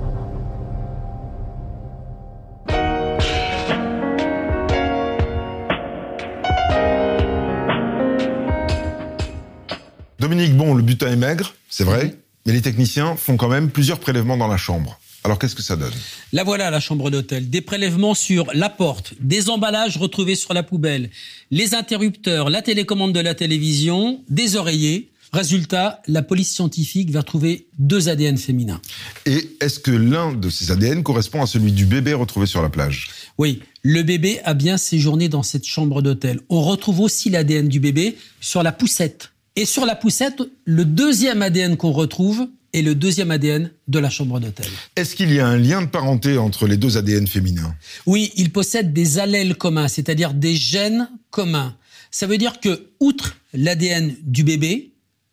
Dominique, 10.29 10.57
bon, 10.57 10.75
le 10.75 10.83
butin 10.83 11.07
est 11.13 11.17
maigre, 11.17 11.55
c'est 11.71 11.85
vrai, 11.85 12.17
mais 12.47 12.53
les 12.53 12.61
techniciens 12.61 13.15
font 13.15 13.37
quand 13.37 13.47
même 13.47 13.71
plusieurs 13.71 14.01
prélèvements 14.01 14.37
dans 14.37 14.49
la 14.49 14.57
chambre. 14.57 14.99
Alors 15.23 15.39
qu'est-ce 15.39 15.55
que 15.55 15.63
ça 15.63 15.77
donne? 15.77 15.93
La 16.33 16.43
voilà, 16.43 16.69
la 16.69 16.81
chambre 16.81 17.13
d'hôtel. 17.13 17.49
Des 17.49 17.61
prélèvements 17.61 18.15
sur 18.15 18.47
la 18.53 18.69
porte, 18.69 19.15
des 19.21 19.51
emballages 19.51 19.99
retrouvés 19.99 20.35
sur 20.35 20.53
la 20.53 20.65
poubelle, 20.65 21.11
les 21.53 21.77
interrupteurs, 21.77 22.51
la 22.51 22.61
télécommande 22.61 23.13
de 23.13 23.21
la 23.21 23.37
télévision, 23.37 24.21
des 24.29 24.57
oreillers. 24.57 25.13
Résultat, 25.33 26.03
la 26.09 26.23
police 26.23 26.53
scientifique 26.53 27.13
va 27.13 27.23
trouver 27.23 27.69
deux 27.79 28.09
ADN 28.09 28.37
féminins. 28.37 28.81
Et 29.27 29.49
est-ce 29.61 29.79
que 29.79 29.93
l'un 29.93 30.33
de 30.33 30.51
ces 30.51 30.73
ADN 30.73 31.05
correspond 31.05 31.41
à 31.41 31.47
celui 31.47 31.71
du 31.71 31.87
bébé 31.87 32.15
retrouvé 32.15 32.47
sur 32.47 32.63
la 32.63 32.69
plage? 32.69 33.11
Oui, 33.39 33.63
le 33.83 34.03
bébé 34.03 34.41
a 34.43 34.55
bien 34.55 34.77
séjourné 34.77 35.29
dans 35.29 35.45
cette 35.45 35.67
chambre 35.67 36.03
d'hôtel. 36.03 36.41
On 36.49 36.63
retrouve 36.63 36.99
aussi 36.99 37.31
l'ADN 37.31 37.69
du 37.69 37.79
bébé 37.79 38.17
sur 38.41 38.65
la 38.65 38.73
poussette 38.73 39.31
et 39.57 39.65
sur 39.65 39.87
la 39.87 39.97
poussette, 39.97 40.43
le 40.65 40.85
deuxième 40.85 41.43
ADN 41.43 41.77
qu'on 41.77 41.93
retrouve 41.93 42.49
est 42.73 42.83
le 42.83 42.95
deuxième 42.95 43.31
ADN 43.31 43.71
de 43.89 43.99
la 43.99 44.11
chambre 44.11 44.39
d'hôtel. 44.39 44.67
Est-ce 44.97 45.17
qu'il 45.17 45.33
y 45.33 45.41
a 45.41 45.47
un 45.47 45.57
lien 45.57 45.81
de 45.81 45.87
parenté 45.87 46.37
entre 46.37 46.67
les 46.67 46.77
deux 46.77 46.99
ADN 46.99 47.27
féminins? 47.27 47.75
Oui, 48.05 48.33
ils 48.37 48.53
possèdent 48.53 48.93
des 48.93 49.19
allèles 49.19 49.57
communs, 49.57 49.89
c'est-à-dire 49.89 50.35
des 50.35 50.55
gènes 50.55 51.09
communs. 51.31 51.75
Ça 52.11 52.27
veut 52.27 52.39
dire 52.39 52.61
que, 52.61 52.89
outre 53.01 53.37
l'ADN 53.55 54.15
du 54.23 54.45
bébé, 54.45 54.93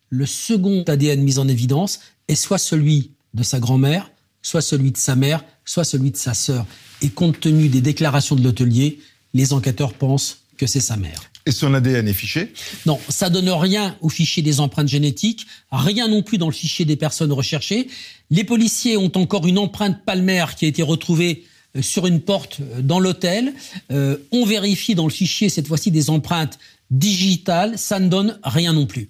le 0.09 0.25
second 0.25 0.83
ADN 0.87 1.21
mis 1.21 1.37
en 1.37 1.47
évidence 1.47 1.99
est 2.27 2.35
soit 2.35 2.57
celui 2.57 3.11
de 3.33 3.43
sa 3.43 3.59
grand-mère, 3.59 4.11
soit 4.41 4.61
celui 4.61 4.91
de 4.91 4.97
sa 4.97 5.15
mère, 5.15 5.43
soit 5.65 5.83
celui 5.83 6.11
de 6.11 6.17
sa 6.17 6.33
sœur. 6.33 6.65
Et 7.01 7.09
compte 7.09 7.39
tenu 7.39 7.67
des 7.67 7.81
déclarations 7.81 8.35
de 8.35 8.43
l'hôtelier, 8.43 8.99
les 9.33 9.51
enquêteurs 9.51 9.93
pensent 9.93 10.43
que 10.57 10.67
c'est 10.67 10.79
sa 10.79 10.95
mère. 10.95 11.23
Et 11.45 11.51
son 11.51 11.73
ADN 11.73 12.07
est 12.07 12.13
fiché 12.13 12.53
Non, 12.85 12.99
ça 13.09 13.29
donne 13.29 13.49
rien 13.49 13.97
au 14.01 14.09
fichier 14.09 14.41
des 14.41 14.59
empreintes 14.61 14.87
génétiques, 14.87 15.45
rien 15.71 16.07
non 16.07 16.23
plus 16.23 16.37
dans 16.37 16.47
le 16.47 16.53
fichier 16.53 16.85
des 16.85 16.95
personnes 16.95 17.33
recherchées. 17.33 17.87
Les 18.29 18.43
policiers 18.45 18.95
ont 18.95 19.11
encore 19.15 19.45
une 19.45 19.57
empreinte 19.57 20.05
palmaire 20.05 20.55
qui 20.55 20.65
a 20.65 20.67
été 20.69 20.83
retrouvée 20.83 21.43
euh, 21.75 21.81
sur 21.81 22.07
une 22.07 22.21
porte 22.21 22.59
euh, 22.61 22.81
dans 22.81 22.99
l'hôtel. 22.99 23.53
Euh, 23.91 24.17
on 24.31 24.45
vérifie 24.45 24.95
dans 24.95 25.05
le 25.05 25.11
fichier 25.11 25.49
cette 25.49 25.67
fois-ci 25.67 25.91
des 25.91 26.09
empreintes 26.09 26.59
digitales, 26.91 27.77
ça 27.77 27.99
ne 27.99 28.07
donne 28.07 28.39
rien 28.43 28.73
non 28.73 28.85
plus. 28.85 29.09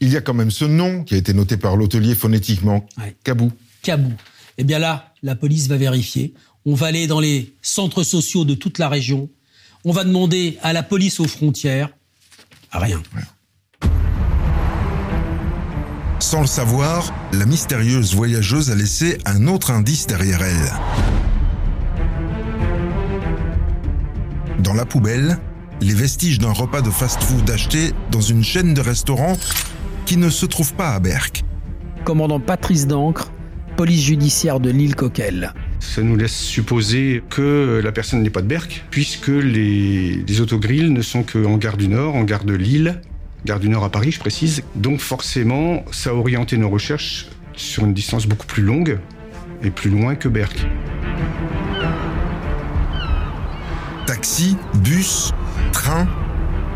Il 0.00 0.10
y 0.10 0.16
a 0.16 0.20
quand 0.20 0.34
même 0.34 0.50
ce 0.50 0.64
nom 0.64 1.04
qui 1.04 1.14
a 1.14 1.16
été 1.18 1.32
noté 1.34 1.56
par 1.56 1.76
l'hôtelier 1.76 2.14
phonétiquement, 2.14 2.86
Cabou. 3.24 3.50
Cabou. 3.82 4.12
Eh 4.58 4.64
bien 4.64 4.78
là, 4.78 5.12
la 5.22 5.34
police 5.34 5.68
va 5.68 5.76
vérifier. 5.76 6.34
On 6.64 6.74
va 6.74 6.86
aller 6.86 7.06
dans 7.06 7.20
les 7.20 7.54
centres 7.62 8.02
sociaux 8.02 8.44
de 8.44 8.54
toute 8.54 8.78
la 8.78 8.88
région 8.88 9.28
on 9.86 9.92
va 9.92 10.02
demander 10.02 10.58
à 10.62 10.72
la 10.72 10.82
police 10.82 11.20
aux 11.20 11.28
frontières 11.28 11.90
rien. 12.72 13.00
Sans 16.18 16.40
le 16.40 16.48
savoir, 16.48 17.14
la 17.32 17.46
mystérieuse 17.46 18.12
voyageuse 18.12 18.72
a 18.72 18.74
laissé 18.74 19.18
un 19.26 19.46
autre 19.46 19.70
indice 19.70 20.08
derrière 20.08 20.42
elle. 20.42 20.72
Dans 24.58 24.74
la 24.74 24.84
poubelle, 24.84 25.38
les 25.80 25.94
vestiges 25.94 26.40
d'un 26.40 26.52
repas 26.52 26.82
de 26.82 26.90
fast-food 26.90 27.48
acheté 27.48 27.92
dans 28.10 28.20
une 28.20 28.42
chaîne 28.42 28.74
de 28.74 28.80
restaurants 28.80 29.36
qui 30.04 30.16
ne 30.16 30.30
se 30.30 30.46
trouve 30.46 30.74
pas 30.74 30.94
à 30.94 30.98
Berck. 30.98 31.44
Commandant 32.04 32.40
Patrice 32.40 32.88
Dancre, 32.88 33.30
police 33.76 34.02
judiciaire 34.02 34.58
de 34.58 34.70
l'île 34.70 34.96
Coquelle. 34.96 35.54
Ça 35.80 36.02
nous 36.02 36.16
laisse 36.16 36.36
supposer 36.36 37.22
que 37.30 37.80
la 37.82 37.92
personne 37.92 38.22
n'est 38.22 38.30
pas 38.30 38.42
de 38.42 38.46
Berck, 38.46 38.84
puisque 38.90 39.28
les, 39.28 40.24
les 40.26 40.40
autogrilles 40.40 40.90
ne 40.90 41.02
sont 41.02 41.22
qu'en 41.22 41.56
gare 41.56 41.76
du 41.76 41.88
Nord, 41.88 42.14
en 42.14 42.24
gare 42.24 42.44
de 42.44 42.54
Lille, 42.54 43.00
gare 43.44 43.60
du 43.60 43.68
Nord 43.68 43.84
à 43.84 43.90
Paris, 43.90 44.12
je 44.12 44.20
précise. 44.20 44.62
Donc 44.74 45.00
forcément, 45.00 45.84
ça 45.92 46.10
a 46.10 46.12
orienté 46.12 46.56
nos 46.58 46.68
recherches 46.68 47.28
sur 47.54 47.84
une 47.84 47.94
distance 47.94 48.26
beaucoup 48.26 48.46
plus 48.46 48.62
longue 48.62 48.98
et 49.62 49.70
plus 49.70 49.90
loin 49.90 50.14
que 50.14 50.28
Berck. 50.28 50.66
Taxi, 54.06 54.56
bus, 54.74 55.32
train. 55.72 56.06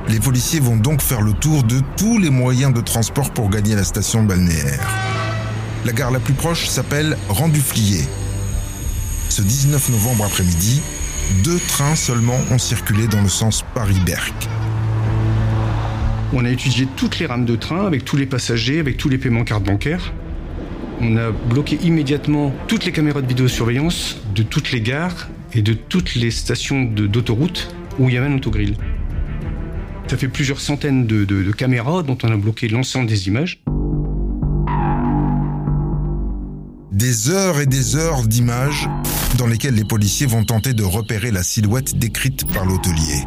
Les 0.09 0.19
policiers 0.19 0.61
vont 0.61 0.77
donc 0.77 1.03
faire 1.03 1.21
le 1.21 1.33
tour 1.33 1.63
de 1.63 1.81
tous 1.97 2.19
les 2.19 2.31
moyens 2.31 2.73
de 2.73 2.81
transport 2.81 3.31
pour 3.33 3.51
gagner 3.51 3.77
la 3.77 3.85
station 3.85 4.25
balnéaire. 4.25 4.81
La 5.85 5.93
gare 5.93 6.11
la 6.11 6.19
plus 6.19 6.35
proche 6.35 6.67
s'appelle 6.67 7.17
Rambouillet. 7.29 8.07
Ce 9.31 9.43
19 9.43 9.91
novembre 9.91 10.25
après-midi, 10.25 10.83
deux 11.45 11.59
trains 11.69 11.95
seulement 11.95 12.39
ont 12.51 12.59
circulé 12.59 13.07
dans 13.07 13.23
le 13.23 13.29
sens 13.29 13.65
Paris-Berck. 13.75 14.35
On 16.33 16.45
a 16.45 16.51
étudié 16.51 16.87
toutes 16.97 17.19
les 17.21 17.27
rames 17.27 17.45
de 17.45 17.57
train 17.57 17.87
avec 17.87 18.05
tous 18.05 18.17
les 18.17 18.27
passagers, 18.27 18.81
avec 18.81 18.97
tous 18.97 19.09
les 19.09 19.19
paiements 19.19 19.45
carte 19.45 19.65
bancaire. 19.65 20.13
On 21.01 21.17
a 21.17 21.31
bloqué 21.31 21.79
immédiatement 21.83 22.53
toutes 22.69 22.85
les 22.85 22.93
caméras 22.93 23.23
de 23.23 23.27
vidéosurveillance 23.29 24.17
de 24.35 24.43
toutes 24.43 24.73
les 24.73 24.81
gares 24.81 25.29
et 25.55 25.63
de 25.63 25.73
toutes 25.75 26.15
les 26.17 26.31
stations 26.31 26.83
d'autoroute 26.83 27.75
où 27.99 28.09
il 28.09 28.15
y 28.15 28.19
avait 28.19 28.27
un 28.27 28.35
autogrill. 28.35 28.77
Ça 30.09 30.17
fait 30.17 30.29
plusieurs 30.29 30.61
centaines 30.61 31.07
de, 31.07 31.25
de- 31.25 31.43
de 31.45 31.53
caméras 31.53 32.03
dont 32.03 32.19
on 32.25 32.31
a 32.33 32.37
bloqué 32.37 32.67
l'ensemble 32.69 33.07
des 33.07 33.29
images. 33.29 33.63
Des 36.93 37.31
heures 37.31 37.61
et 37.61 37.67
des 37.67 37.97
heures 37.97 38.23
d'images 38.27 38.89
dans 39.37 39.47
lesquelles 39.47 39.75
les 39.75 39.85
policiers 39.85 40.27
vont 40.27 40.45
tenter 40.45 40.75
de 40.75 40.83
repérer 40.83 41.31
la 41.31 41.43
silhouette 41.43 41.99
décrite 41.99 42.47
par 42.53 42.65
l'hôtelier. 42.65 43.25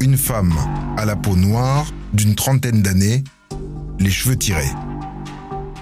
Une 0.00 0.16
femme 0.16 0.54
à 0.96 1.04
la 1.04 1.16
peau 1.16 1.36
noire, 1.36 1.86
d'une 2.12 2.34
trentaine 2.34 2.82
d'années, 2.82 3.24
les 3.98 4.10
cheveux 4.10 4.36
tirés. 4.36 4.70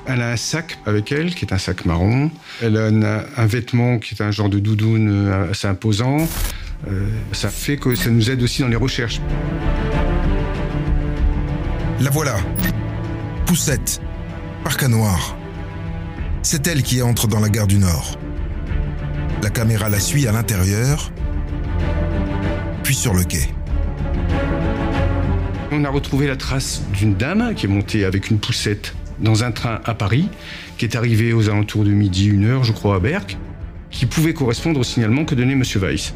Elle 0.06 0.20
a 0.20 0.30
un 0.30 0.36
sac 0.36 0.78
avec 0.86 1.12
elle, 1.12 1.34
qui 1.34 1.44
est 1.44 1.52
un 1.52 1.58
sac 1.58 1.84
marron. 1.84 2.30
Elle 2.60 2.76
a 2.76 2.86
un, 2.86 3.24
un 3.36 3.46
vêtement 3.46 3.98
qui 3.98 4.14
est 4.14 4.22
un 4.22 4.30
genre 4.30 4.48
de 4.48 4.58
doudoune 4.58 5.08
euh, 5.10 5.50
assez 5.50 5.68
imposant. 5.68 6.26
Euh, 6.88 7.08
ça 7.32 7.48
fait 7.48 7.76
que 7.76 7.94
ça 7.94 8.10
nous 8.10 8.30
aide 8.30 8.42
aussi 8.42 8.62
dans 8.62 8.68
les 8.68 8.76
recherches. 8.76 9.20
La 12.00 12.10
voilà. 12.10 12.36
Poussette, 13.46 14.00
parc 14.64 14.82
à 14.82 14.88
noir. 14.88 15.36
C'est 16.44 16.66
elle 16.66 16.82
qui 16.82 17.00
entre 17.02 17.28
dans 17.28 17.38
la 17.38 17.48
gare 17.48 17.68
du 17.68 17.78
Nord. 17.78 18.18
La 19.42 19.50
caméra 19.50 19.88
la 19.88 20.00
suit 20.00 20.26
à 20.26 20.32
l'intérieur, 20.32 21.12
puis 22.82 22.96
sur 22.96 23.14
le 23.14 23.22
quai. 23.22 23.48
On 25.70 25.84
a 25.84 25.88
retrouvé 25.88 26.26
la 26.26 26.36
trace 26.36 26.82
d'une 26.92 27.14
dame 27.14 27.54
qui 27.54 27.66
est 27.66 27.68
montée 27.68 28.04
avec 28.04 28.28
une 28.28 28.38
poussette 28.38 28.94
dans 29.20 29.44
un 29.44 29.52
train 29.52 29.80
à 29.84 29.94
Paris, 29.94 30.28
qui 30.78 30.84
est 30.84 30.96
arrivée 30.96 31.32
aux 31.32 31.48
alentours 31.48 31.84
de 31.84 31.90
midi, 31.90 32.26
une 32.26 32.44
heure, 32.44 32.64
je 32.64 32.72
crois, 32.72 32.96
à 32.96 32.98
Berck, 32.98 33.38
qui 33.90 34.06
pouvait 34.06 34.34
correspondre 34.34 34.80
au 34.80 34.84
signalement 34.84 35.24
que 35.24 35.36
donnait 35.36 35.52
M. 35.52 35.62
Weiss. 35.76 36.12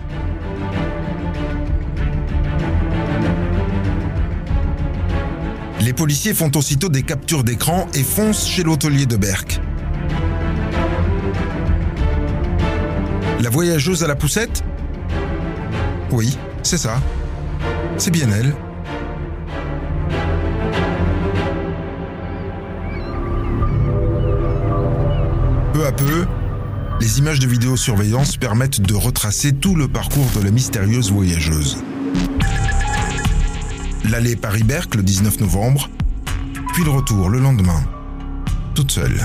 Les 5.81 5.93
policiers 5.93 6.35
font 6.35 6.51
aussitôt 6.57 6.89
des 6.89 7.05
captures 7.05 7.45
d'écran 7.45 7.87
et 7.95 8.03
foncent 8.03 8.49
chez 8.49 8.65
l'hôtelier 8.65 9.07
de 9.07 9.17
Berck. 9.17 9.61
La 13.47 13.51
voyageuse 13.51 14.03
à 14.03 14.09
la 14.09 14.17
poussette 14.17 14.65
Oui, 16.11 16.37
c'est 16.65 16.79
ça. 16.79 17.01
C'est 17.97 18.11
bien 18.11 18.29
elle. 18.33 18.53
Peu 25.73 25.87
à 25.87 25.93
peu, 25.93 26.27
les 27.01 27.21
images 27.21 27.39
de 27.39 27.47
vidéosurveillance 27.47 28.37
permettent 28.37 28.81
de 28.81 28.95
retracer 28.95 29.53
tout 29.53 29.77
le 29.77 29.87
parcours 29.87 30.29
de 30.35 30.43
la 30.43 30.51
mystérieuse 30.51 31.13
voyageuse. 31.13 31.77
L'aller 34.11 34.35
Paris-Berck 34.35 34.97
le 34.97 35.05
19 35.05 35.39
novembre, 35.39 35.89
puis 36.75 36.83
le 36.83 36.91
retour 36.91 37.29
le 37.29 37.39
lendemain, 37.39 37.85
toute 38.75 38.91
seule. 38.91 39.21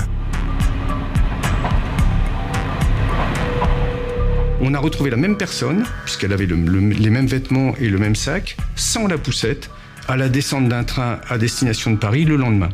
On 4.64 4.74
a 4.74 4.78
retrouvé 4.78 5.10
la 5.10 5.16
même 5.16 5.36
personne, 5.36 5.84
puisqu'elle 6.04 6.32
avait 6.32 6.46
le- 6.46 6.54
le- 6.56 6.90
les 6.90 7.10
mêmes 7.10 7.26
vêtements 7.26 7.74
et 7.80 7.88
le 7.88 7.98
même 7.98 8.14
sac, 8.14 8.56
sans 8.76 9.08
la 9.08 9.18
poussette, 9.18 9.70
à 10.08 10.16
la 10.16 10.28
descente 10.28 10.68
d'un 10.68 10.84
train 10.84 11.20
à 11.28 11.36
destination 11.36 11.90
de 11.90 11.96
Paris 11.96 12.24
le 12.24 12.36
lendemain. 12.36 12.68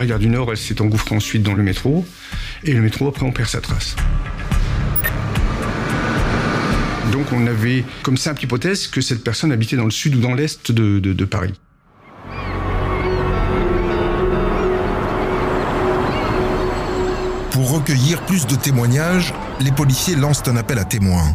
La 0.00 0.06
gare 0.06 0.18
du 0.18 0.28
Nord, 0.28 0.50
elle 0.50 0.56
s'est 0.56 0.80
engouffrée 0.80 1.14
ensuite 1.14 1.42
dans 1.42 1.54
le 1.54 1.62
métro, 1.62 2.04
et 2.64 2.72
le 2.72 2.80
métro, 2.80 3.06
après, 3.08 3.24
on 3.24 3.32
perd 3.32 3.48
sa 3.48 3.60
trace. 3.60 3.94
Donc 7.12 7.32
on 7.32 7.46
avait 7.46 7.84
comme 8.02 8.16
simple 8.16 8.42
hypothèse 8.44 8.86
que 8.86 9.00
cette 9.00 9.22
personne 9.24 9.50
habitait 9.52 9.76
dans 9.76 9.84
le 9.84 9.90
sud 9.90 10.14
ou 10.16 10.20
dans 10.20 10.34
l'est 10.34 10.72
de 10.72 11.24
Paris. 11.24 11.54
Recueillir 17.90 18.24
plus 18.24 18.46
de 18.46 18.54
témoignages, 18.54 19.34
les 19.58 19.72
policiers 19.72 20.14
lancent 20.14 20.46
un 20.46 20.56
appel 20.56 20.78
à 20.78 20.84
témoins. 20.84 21.34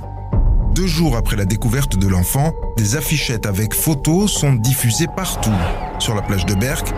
Deux 0.74 0.88
jours 0.88 1.18
après 1.18 1.36
la 1.36 1.44
découverte 1.44 1.98
de 1.98 2.08
l'enfant, 2.08 2.54
des 2.78 2.96
affichettes 2.96 3.46
avec 3.46 3.74
photos 3.74 4.32
sont 4.32 4.54
diffusées 4.54 5.08
partout, 5.13 5.52
sur 6.00 6.15
la 6.15 6.22
plage 6.22 6.46
de 6.46 6.54
Berck, 6.54 6.94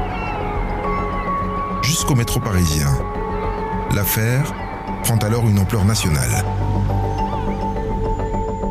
jusqu'au 1.82 2.14
métro 2.14 2.40
parisien. 2.40 3.00
L'affaire 3.96 4.54
prend 5.04 5.18
alors 5.18 5.50
une 5.50 5.58
ampleur 5.58 5.86
nationale. 5.86 6.46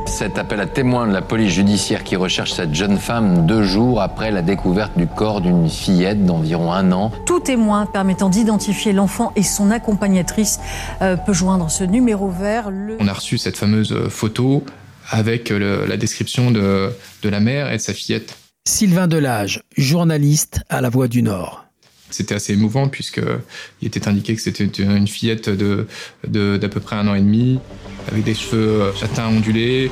Cet 0.07 0.39
appel 0.39 0.61
à 0.61 0.67
témoins 0.67 1.07
de 1.07 1.13
la 1.13 1.21
police 1.21 1.53
judiciaire 1.53 2.03
qui 2.05 2.17
recherche 2.17 2.53
cette 2.53 2.75
jeune 2.75 2.97
femme 2.97 3.47
deux 3.47 3.63
jours 3.63 4.01
après 4.01 4.31
la 4.31 4.41
découverte 4.41 4.97
du 4.97 5.07
corps 5.07 5.41
d'une 5.41 5.69
fillette 5.69 6.25
d'environ 6.25 6.73
un 6.73 6.91
an. 6.93 7.13
Tout 7.27 7.41
témoin 7.41 7.85
permettant 7.87 8.29
d'identifier 8.31 8.93
l'enfant 8.93 9.33
et 9.37 9.43
son 9.43 9.71
accompagnatrice 9.71 10.59
euh, 11.03 11.17
peut 11.17 11.33
joindre 11.35 11.71
ce 11.71 11.85
numéro 11.85 12.29
vert. 12.31 12.71
Le... 12.71 12.97
On 13.01 13.09
a 13.09 13.13
reçu 13.13 13.37
cette 13.37 13.57
fameuse 13.57 13.95
photo 14.09 14.65
avec 15.11 15.51
le- 15.51 15.85
la 15.87 15.97
description 15.97 16.51
de, 16.51 16.91
de 17.23 17.29
la 17.29 17.41
mère 17.41 17.71
et 17.71 17.77
de 17.77 17.83
sa 17.83 17.93
fillette. 17.93 18.37
Sylvain 18.67 19.09
Delage, 19.09 19.63
journaliste 19.77 20.61
à 20.71 20.81
La 20.81 20.89
Voix 20.89 21.09
du 21.09 21.23
Nord. 21.23 21.66
C'était 22.11 22.35
assez 22.35 22.53
émouvant 22.53 22.89
puisque 22.89 23.21
il 23.83 23.89
était 23.89 24.09
indiqué 24.09 24.35
que 24.35 24.41
c'était 24.41 24.65
une 24.65 25.09
fillette 25.09 25.51
de 25.51 25.87
d'à 26.27 26.69
peu 26.69 26.81
près 26.81 26.97
un 26.97 27.09
an 27.09 27.15
et 27.15 27.21
demi, 27.21 27.59
avec 28.09 28.25
des 28.25 28.35
cheveux 28.35 28.93
châtains 28.99 29.29
ondulés. 29.29 29.91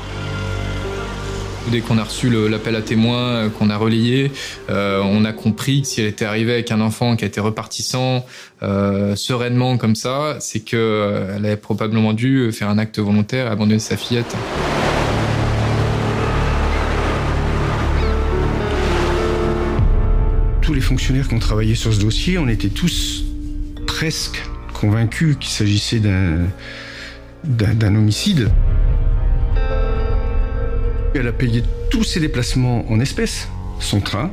Dès 1.71 1.81
qu'on 1.81 1.97
a 1.97 2.05
reçu 2.05 2.29
l'appel 2.29 2.77
à 2.77 2.83
témoins, 2.83 3.37
euh, 3.37 3.49
qu'on 3.49 3.71
a 3.71 3.77
relayé, 3.77 4.31
euh, 4.69 5.01
on 5.03 5.25
a 5.25 5.33
compris 5.33 5.81
que 5.81 5.89
si 5.89 6.03
elle 6.03 6.09
était 6.09 6.27
arrivée 6.27 6.53
avec 6.53 6.71
un 6.71 6.81
enfant 6.83 7.17
qui 7.17 7.25
a 7.25 7.27
été 7.27 7.41
repartissant 7.41 8.27
euh, 8.63 9.17
sereinement 9.17 9.79
comme 9.79 9.95
ça, 9.95 10.37
c'est 10.41 10.61
que 10.61 10.77
euh, 10.77 11.37
elle 11.37 11.47
avait 11.47 11.57
probablement 11.57 12.13
dû 12.13 12.53
faire 12.53 12.69
un 12.69 12.77
acte 12.77 12.99
volontaire 12.99 13.47
et 13.47 13.51
abandonner 13.51 13.79
sa 13.79 13.97
fillette. 13.97 14.37
Les 20.75 20.81
fonctionnaires 20.81 21.29
qui 21.29 21.35
ont 21.35 21.39
travaillé 21.39 21.77
sur 21.77 21.95
ce 21.95 22.01
dossier, 22.01 22.37
on 22.37 22.49
était 22.49 22.69
tous 22.69 23.25
presque 23.87 24.43
convaincus 24.73 25.37
qu'il 25.39 25.51
s'agissait 25.51 26.01
d'un 26.01 27.95
homicide. 27.95 28.51
Elle 31.15 31.29
a 31.29 31.33
payé 31.33 31.63
tous 31.91 32.03
ses 32.03 32.19
déplacements 32.19 32.91
en 32.91 32.99
espèces, 32.99 33.49
son 33.79 34.01
train, 34.01 34.33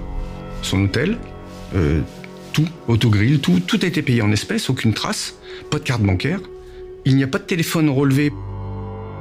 son 0.63 0.85
hôtel, 0.85 1.19
euh, 1.75 2.01
tout, 2.53 2.67
autogrill, 2.87 3.39
tout, 3.39 3.59
tout 3.59 3.79
a 3.83 3.85
été 3.85 4.01
payé 4.01 4.23
en 4.23 4.31
espèces, 4.31 4.67
aucune 4.71 4.95
trace, 4.95 5.35
pas 5.69 5.77
de 5.77 5.83
carte 5.83 6.01
bancaire. 6.01 6.39
Il 7.05 7.17
n'y 7.17 7.23
a 7.23 7.27
pas 7.27 7.37
de 7.37 7.43
téléphone 7.43 7.87
relevé. 7.87 8.31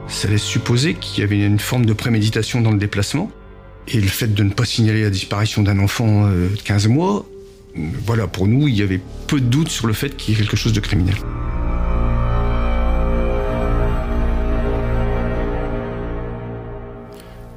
Ça 0.09 0.27
laisse 0.27 0.43
supposer 0.43 0.95
qu'il 0.95 1.21
y 1.21 1.23
avait 1.23 1.45
une 1.45 1.59
forme 1.59 1.85
de 1.85 1.93
préméditation 1.93 2.63
dans 2.63 2.73
le 2.73 2.79
déplacement. 2.79 3.31
Et 3.93 4.01
le 4.01 4.09
fait 4.09 4.33
de 4.33 4.45
ne 4.45 4.51
pas 4.51 4.65
signaler 4.65 5.03
la 5.03 5.11
disparition 5.11 5.63
d'un 5.63 5.79
enfant 5.81 6.27
euh, 6.27 6.49
de 6.49 6.63
15 6.63 6.87
mois, 6.87 7.27
voilà, 7.75 8.27
pour 8.27 8.47
nous, 8.47 8.69
il 8.69 8.77
y 8.77 8.83
avait 8.83 9.01
peu 9.27 9.41
de 9.41 9.47
doute 9.47 9.69
sur 9.69 9.87
le 9.87 9.93
fait 9.93 10.17
qu'il 10.17 10.35
y 10.35 10.37
ait 10.37 10.41
quelque 10.41 10.57
chose 10.57 10.73
de 10.73 10.81
criminel. 10.81 11.17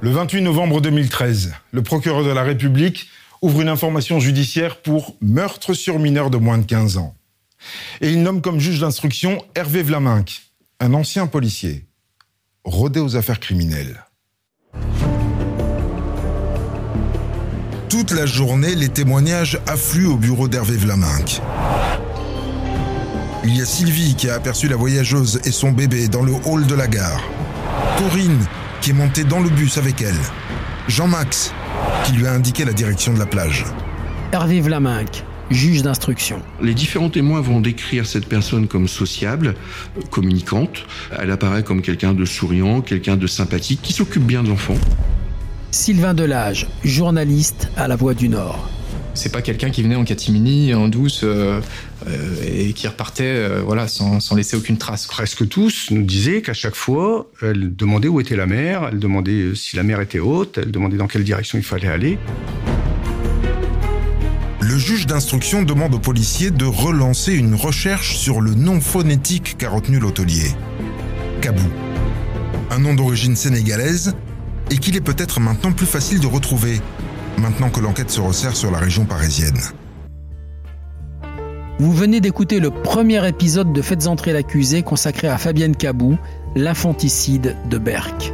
Le 0.01 0.09
28 0.09 0.41
novembre 0.41 0.81
2013, 0.81 1.53
le 1.71 1.81
procureur 1.81 2.23
de 2.23 2.29
la 2.29 2.43
République 2.43 3.07
ouvre 3.41 3.61
une 3.61 3.69
information 3.69 4.19
judiciaire 4.19 4.81
pour 4.81 5.15
meurtre 5.21 5.73
sur 5.73 5.99
mineur 5.99 6.29
de 6.29 6.37
moins 6.37 6.57
de 6.57 6.65
15 6.65 6.97
ans. 6.97 7.15
Et 8.01 8.09
il 8.09 8.21
nomme 8.21 8.41
comme 8.41 8.59
juge 8.59 8.81
d'instruction 8.81 9.43
Hervé 9.55 9.83
Vlaminck, 9.83 10.41
un 10.79 10.93
ancien 10.93 11.27
policier, 11.27 11.85
rodé 12.65 12.99
aux 12.99 13.15
affaires 13.15 13.39
criminelles. 13.39 14.03
Toute 18.05 18.19
la 18.19 18.25
journée, 18.25 18.75
les 18.75 18.89
témoignages 18.89 19.61
affluent 19.65 20.07
au 20.07 20.17
bureau 20.17 20.49
d'Hervé 20.49 20.75
Vlaminck. 20.75 21.39
Il 23.45 23.55
y 23.55 23.61
a 23.61 23.65
Sylvie 23.65 24.15
qui 24.15 24.29
a 24.29 24.35
aperçu 24.35 24.67
la 24.67 24.75
voyageuse 24.75 25.39
et 25.45 25.51
son 25.53 25.71
bébé 25.71 26.09
dans 26.09 26.21
le 26.21 26.33
hall 26.45 26.65
de 26.65 26.75
la 26.75 26.87
gare. 26.87 27.23
Corinne 27.97 28.45
qui 28.81 28.89
est 28.89 28.93
montée 28.93 29.23
dans 29.23 29.39
le 29.39 29.49
bus 29.49 29.77
avec 29.77 30.01
elle. 30.01 30.19
Jean-Max 30.89 31.53
qui 32.03 32.11
lui 32.11 32.27
a 32.27 32.33
indiqué 32.33 32.65
la 32.65 32.73
direction 32.73 33.13
de 33.13 33.19
la 33.19 33.25
plage. 33.25 33.63
Hervé 34.33 34.59
Vlaminck, 34.59 35.23
juge 35.49 35.81
d'instruction. 35.81 36.41
Les 36.61 36.73
différents 36.73 37.09
témoins 37.09 37.39
vont 37.39 37.61
décrire 37.61 38.05
cette 38.05 38.27
personne 38.27 38.67
comme 38.67 38.89
sociable, 38.89 39.55
communicante. 40.09 40.85
Elle 41.17 41.31
apparaît 41.31 41.63
comme 41.63 41.81
quelqu'un 41.81 42.13
de 42.13 42.25
souriant, 42.25 42.81
quelqu'un 42.81 43.15
de 43.15 43.27
sympathique, 43.27 43.79
qui 43.81 43.93
s'occupe 43.93 44.23
bien 44.23 44.43
de 44.43 44.49
l'enfant. 44.49 44.75
Sylvain 45.73 46.13
Delage, 46.13 46.67
journaliste 46.83 47.67
à 47.75 47.87
La 47.87 47.95
Voix 47.95 48.13
du 48.13 48.29
Nord. 48.29 48.69
C'est 49.15 49.31
pas 49.31 49.41
quelqu'un 49.41 49.71
qui 49.71 49.81
venait 49.81 49.95
en 49.95 50.03
catimini, 50.03 50.71
en 50.75 50.87
douce, 50.87 51.21
euh, 51.23 51.59
euh, 52.07 52.35
et 52.45 52.73
qui 52.73 52.87
repartait 52.87 53.23
euh, 53.23 53.61
voilà, 53.65 53.87
sans, 53.87 54.19
sans 54.19 54.35
laisser 54.35 54.55
aucune 54.55 54.77
trace. 54.77 55.07
Presque 55.07 55.47
tous 55.49 55.87
nous 55.89 56.03
disaient 56.03 56.43
qu'à 56.43 56.53
chaque 56.53 56.75
fois, 56.75 57.27
elle 57.41 57.75
demandait 57.75 58.07
où 58.07 58.21
était 58.21 58.35
la 58.35 58.45
mer, 58.45 58.87
elle 58.91 58.99
demandait 58.99 59.55
si 59.55 59.75
la 59.75 59.81
mer 59.81 59.99
était 59.99 60.19
haute, 60.19 60.59
elle 60.59 60.69
demandait 60.69 60.97
dans 60.97 61.07
quelle 61.07 61.23
direction 61.23 61.57
il 61.57 61.63
fallait 61.63 61.87
aller. 61.87 62.19
Le 64.61 64.77
juge 64.77 65.07
d'instruction 65.07 65.63
demande 65.63 65.95
aux 65.95 65.99
policiers 65.99 66.51
de 66.51 66.65
relancer 66.65 67.33
une 67.33 67.55
recherche 67.55 68.15
sur 68.15 68.41
le 68.41 68.53
nom 68.53 68.79
phonétique 68.79 69.55
qu'a 69.57 69.71
retenu 69.71 69.97
l'hôtelier. 69.97 70.51
Kabou. 71.41 71.67
Un 72.69 72.77
nom 72.77 72.93
d'origine 72.93 73.35
sénégalaise 73.35 74.13
et 74.71 74.77
qu'il 74.77 74.95
est 74.95 75.01
peut-être 75.01 75.39
maintenant 75.39 75.71
plus 75.71 75.85
facile 75.85 76.19
de 76.19 76.27
retrouver, 76.27 76.81
maintenant 77.37 77.69
que 77.69 77.79
l'enquête 77.79 78.09
se 78.09 78.21
resserre 78.21 78.55
sur 78.55 78.71
la 78.71 78.79
région 78.79 79.05
parisienne. 79.05 79.59
Vous 81.79 81.91
venez 81.91 82.21
d'écouter 82.21 82.59
le 82.59 82.69
premier 82.69 83.27
épisode 83.27 83.73
de 83.73 83.81
Faites 83.81 84.07
entrer 84.07 84.31
l'accusé 84.31 84.83
consacré 84.83 85.27
à 85.27 85.37
Fabienne 85.37 85.75
Cabou, 85.75 86.17
l'infanticide 86.55 87.57
de 87.69 87.77
Berck. 87.77 88.31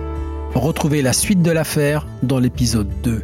Retrouvez 0.54 1.02
la 1.02 1.14
suite 1.14 1.42
de 1.42 1.52
l'affaire 1.52 2.06
dans 2.22 2.40
l'épisode 2.40 2.90
2. 3.04 3.24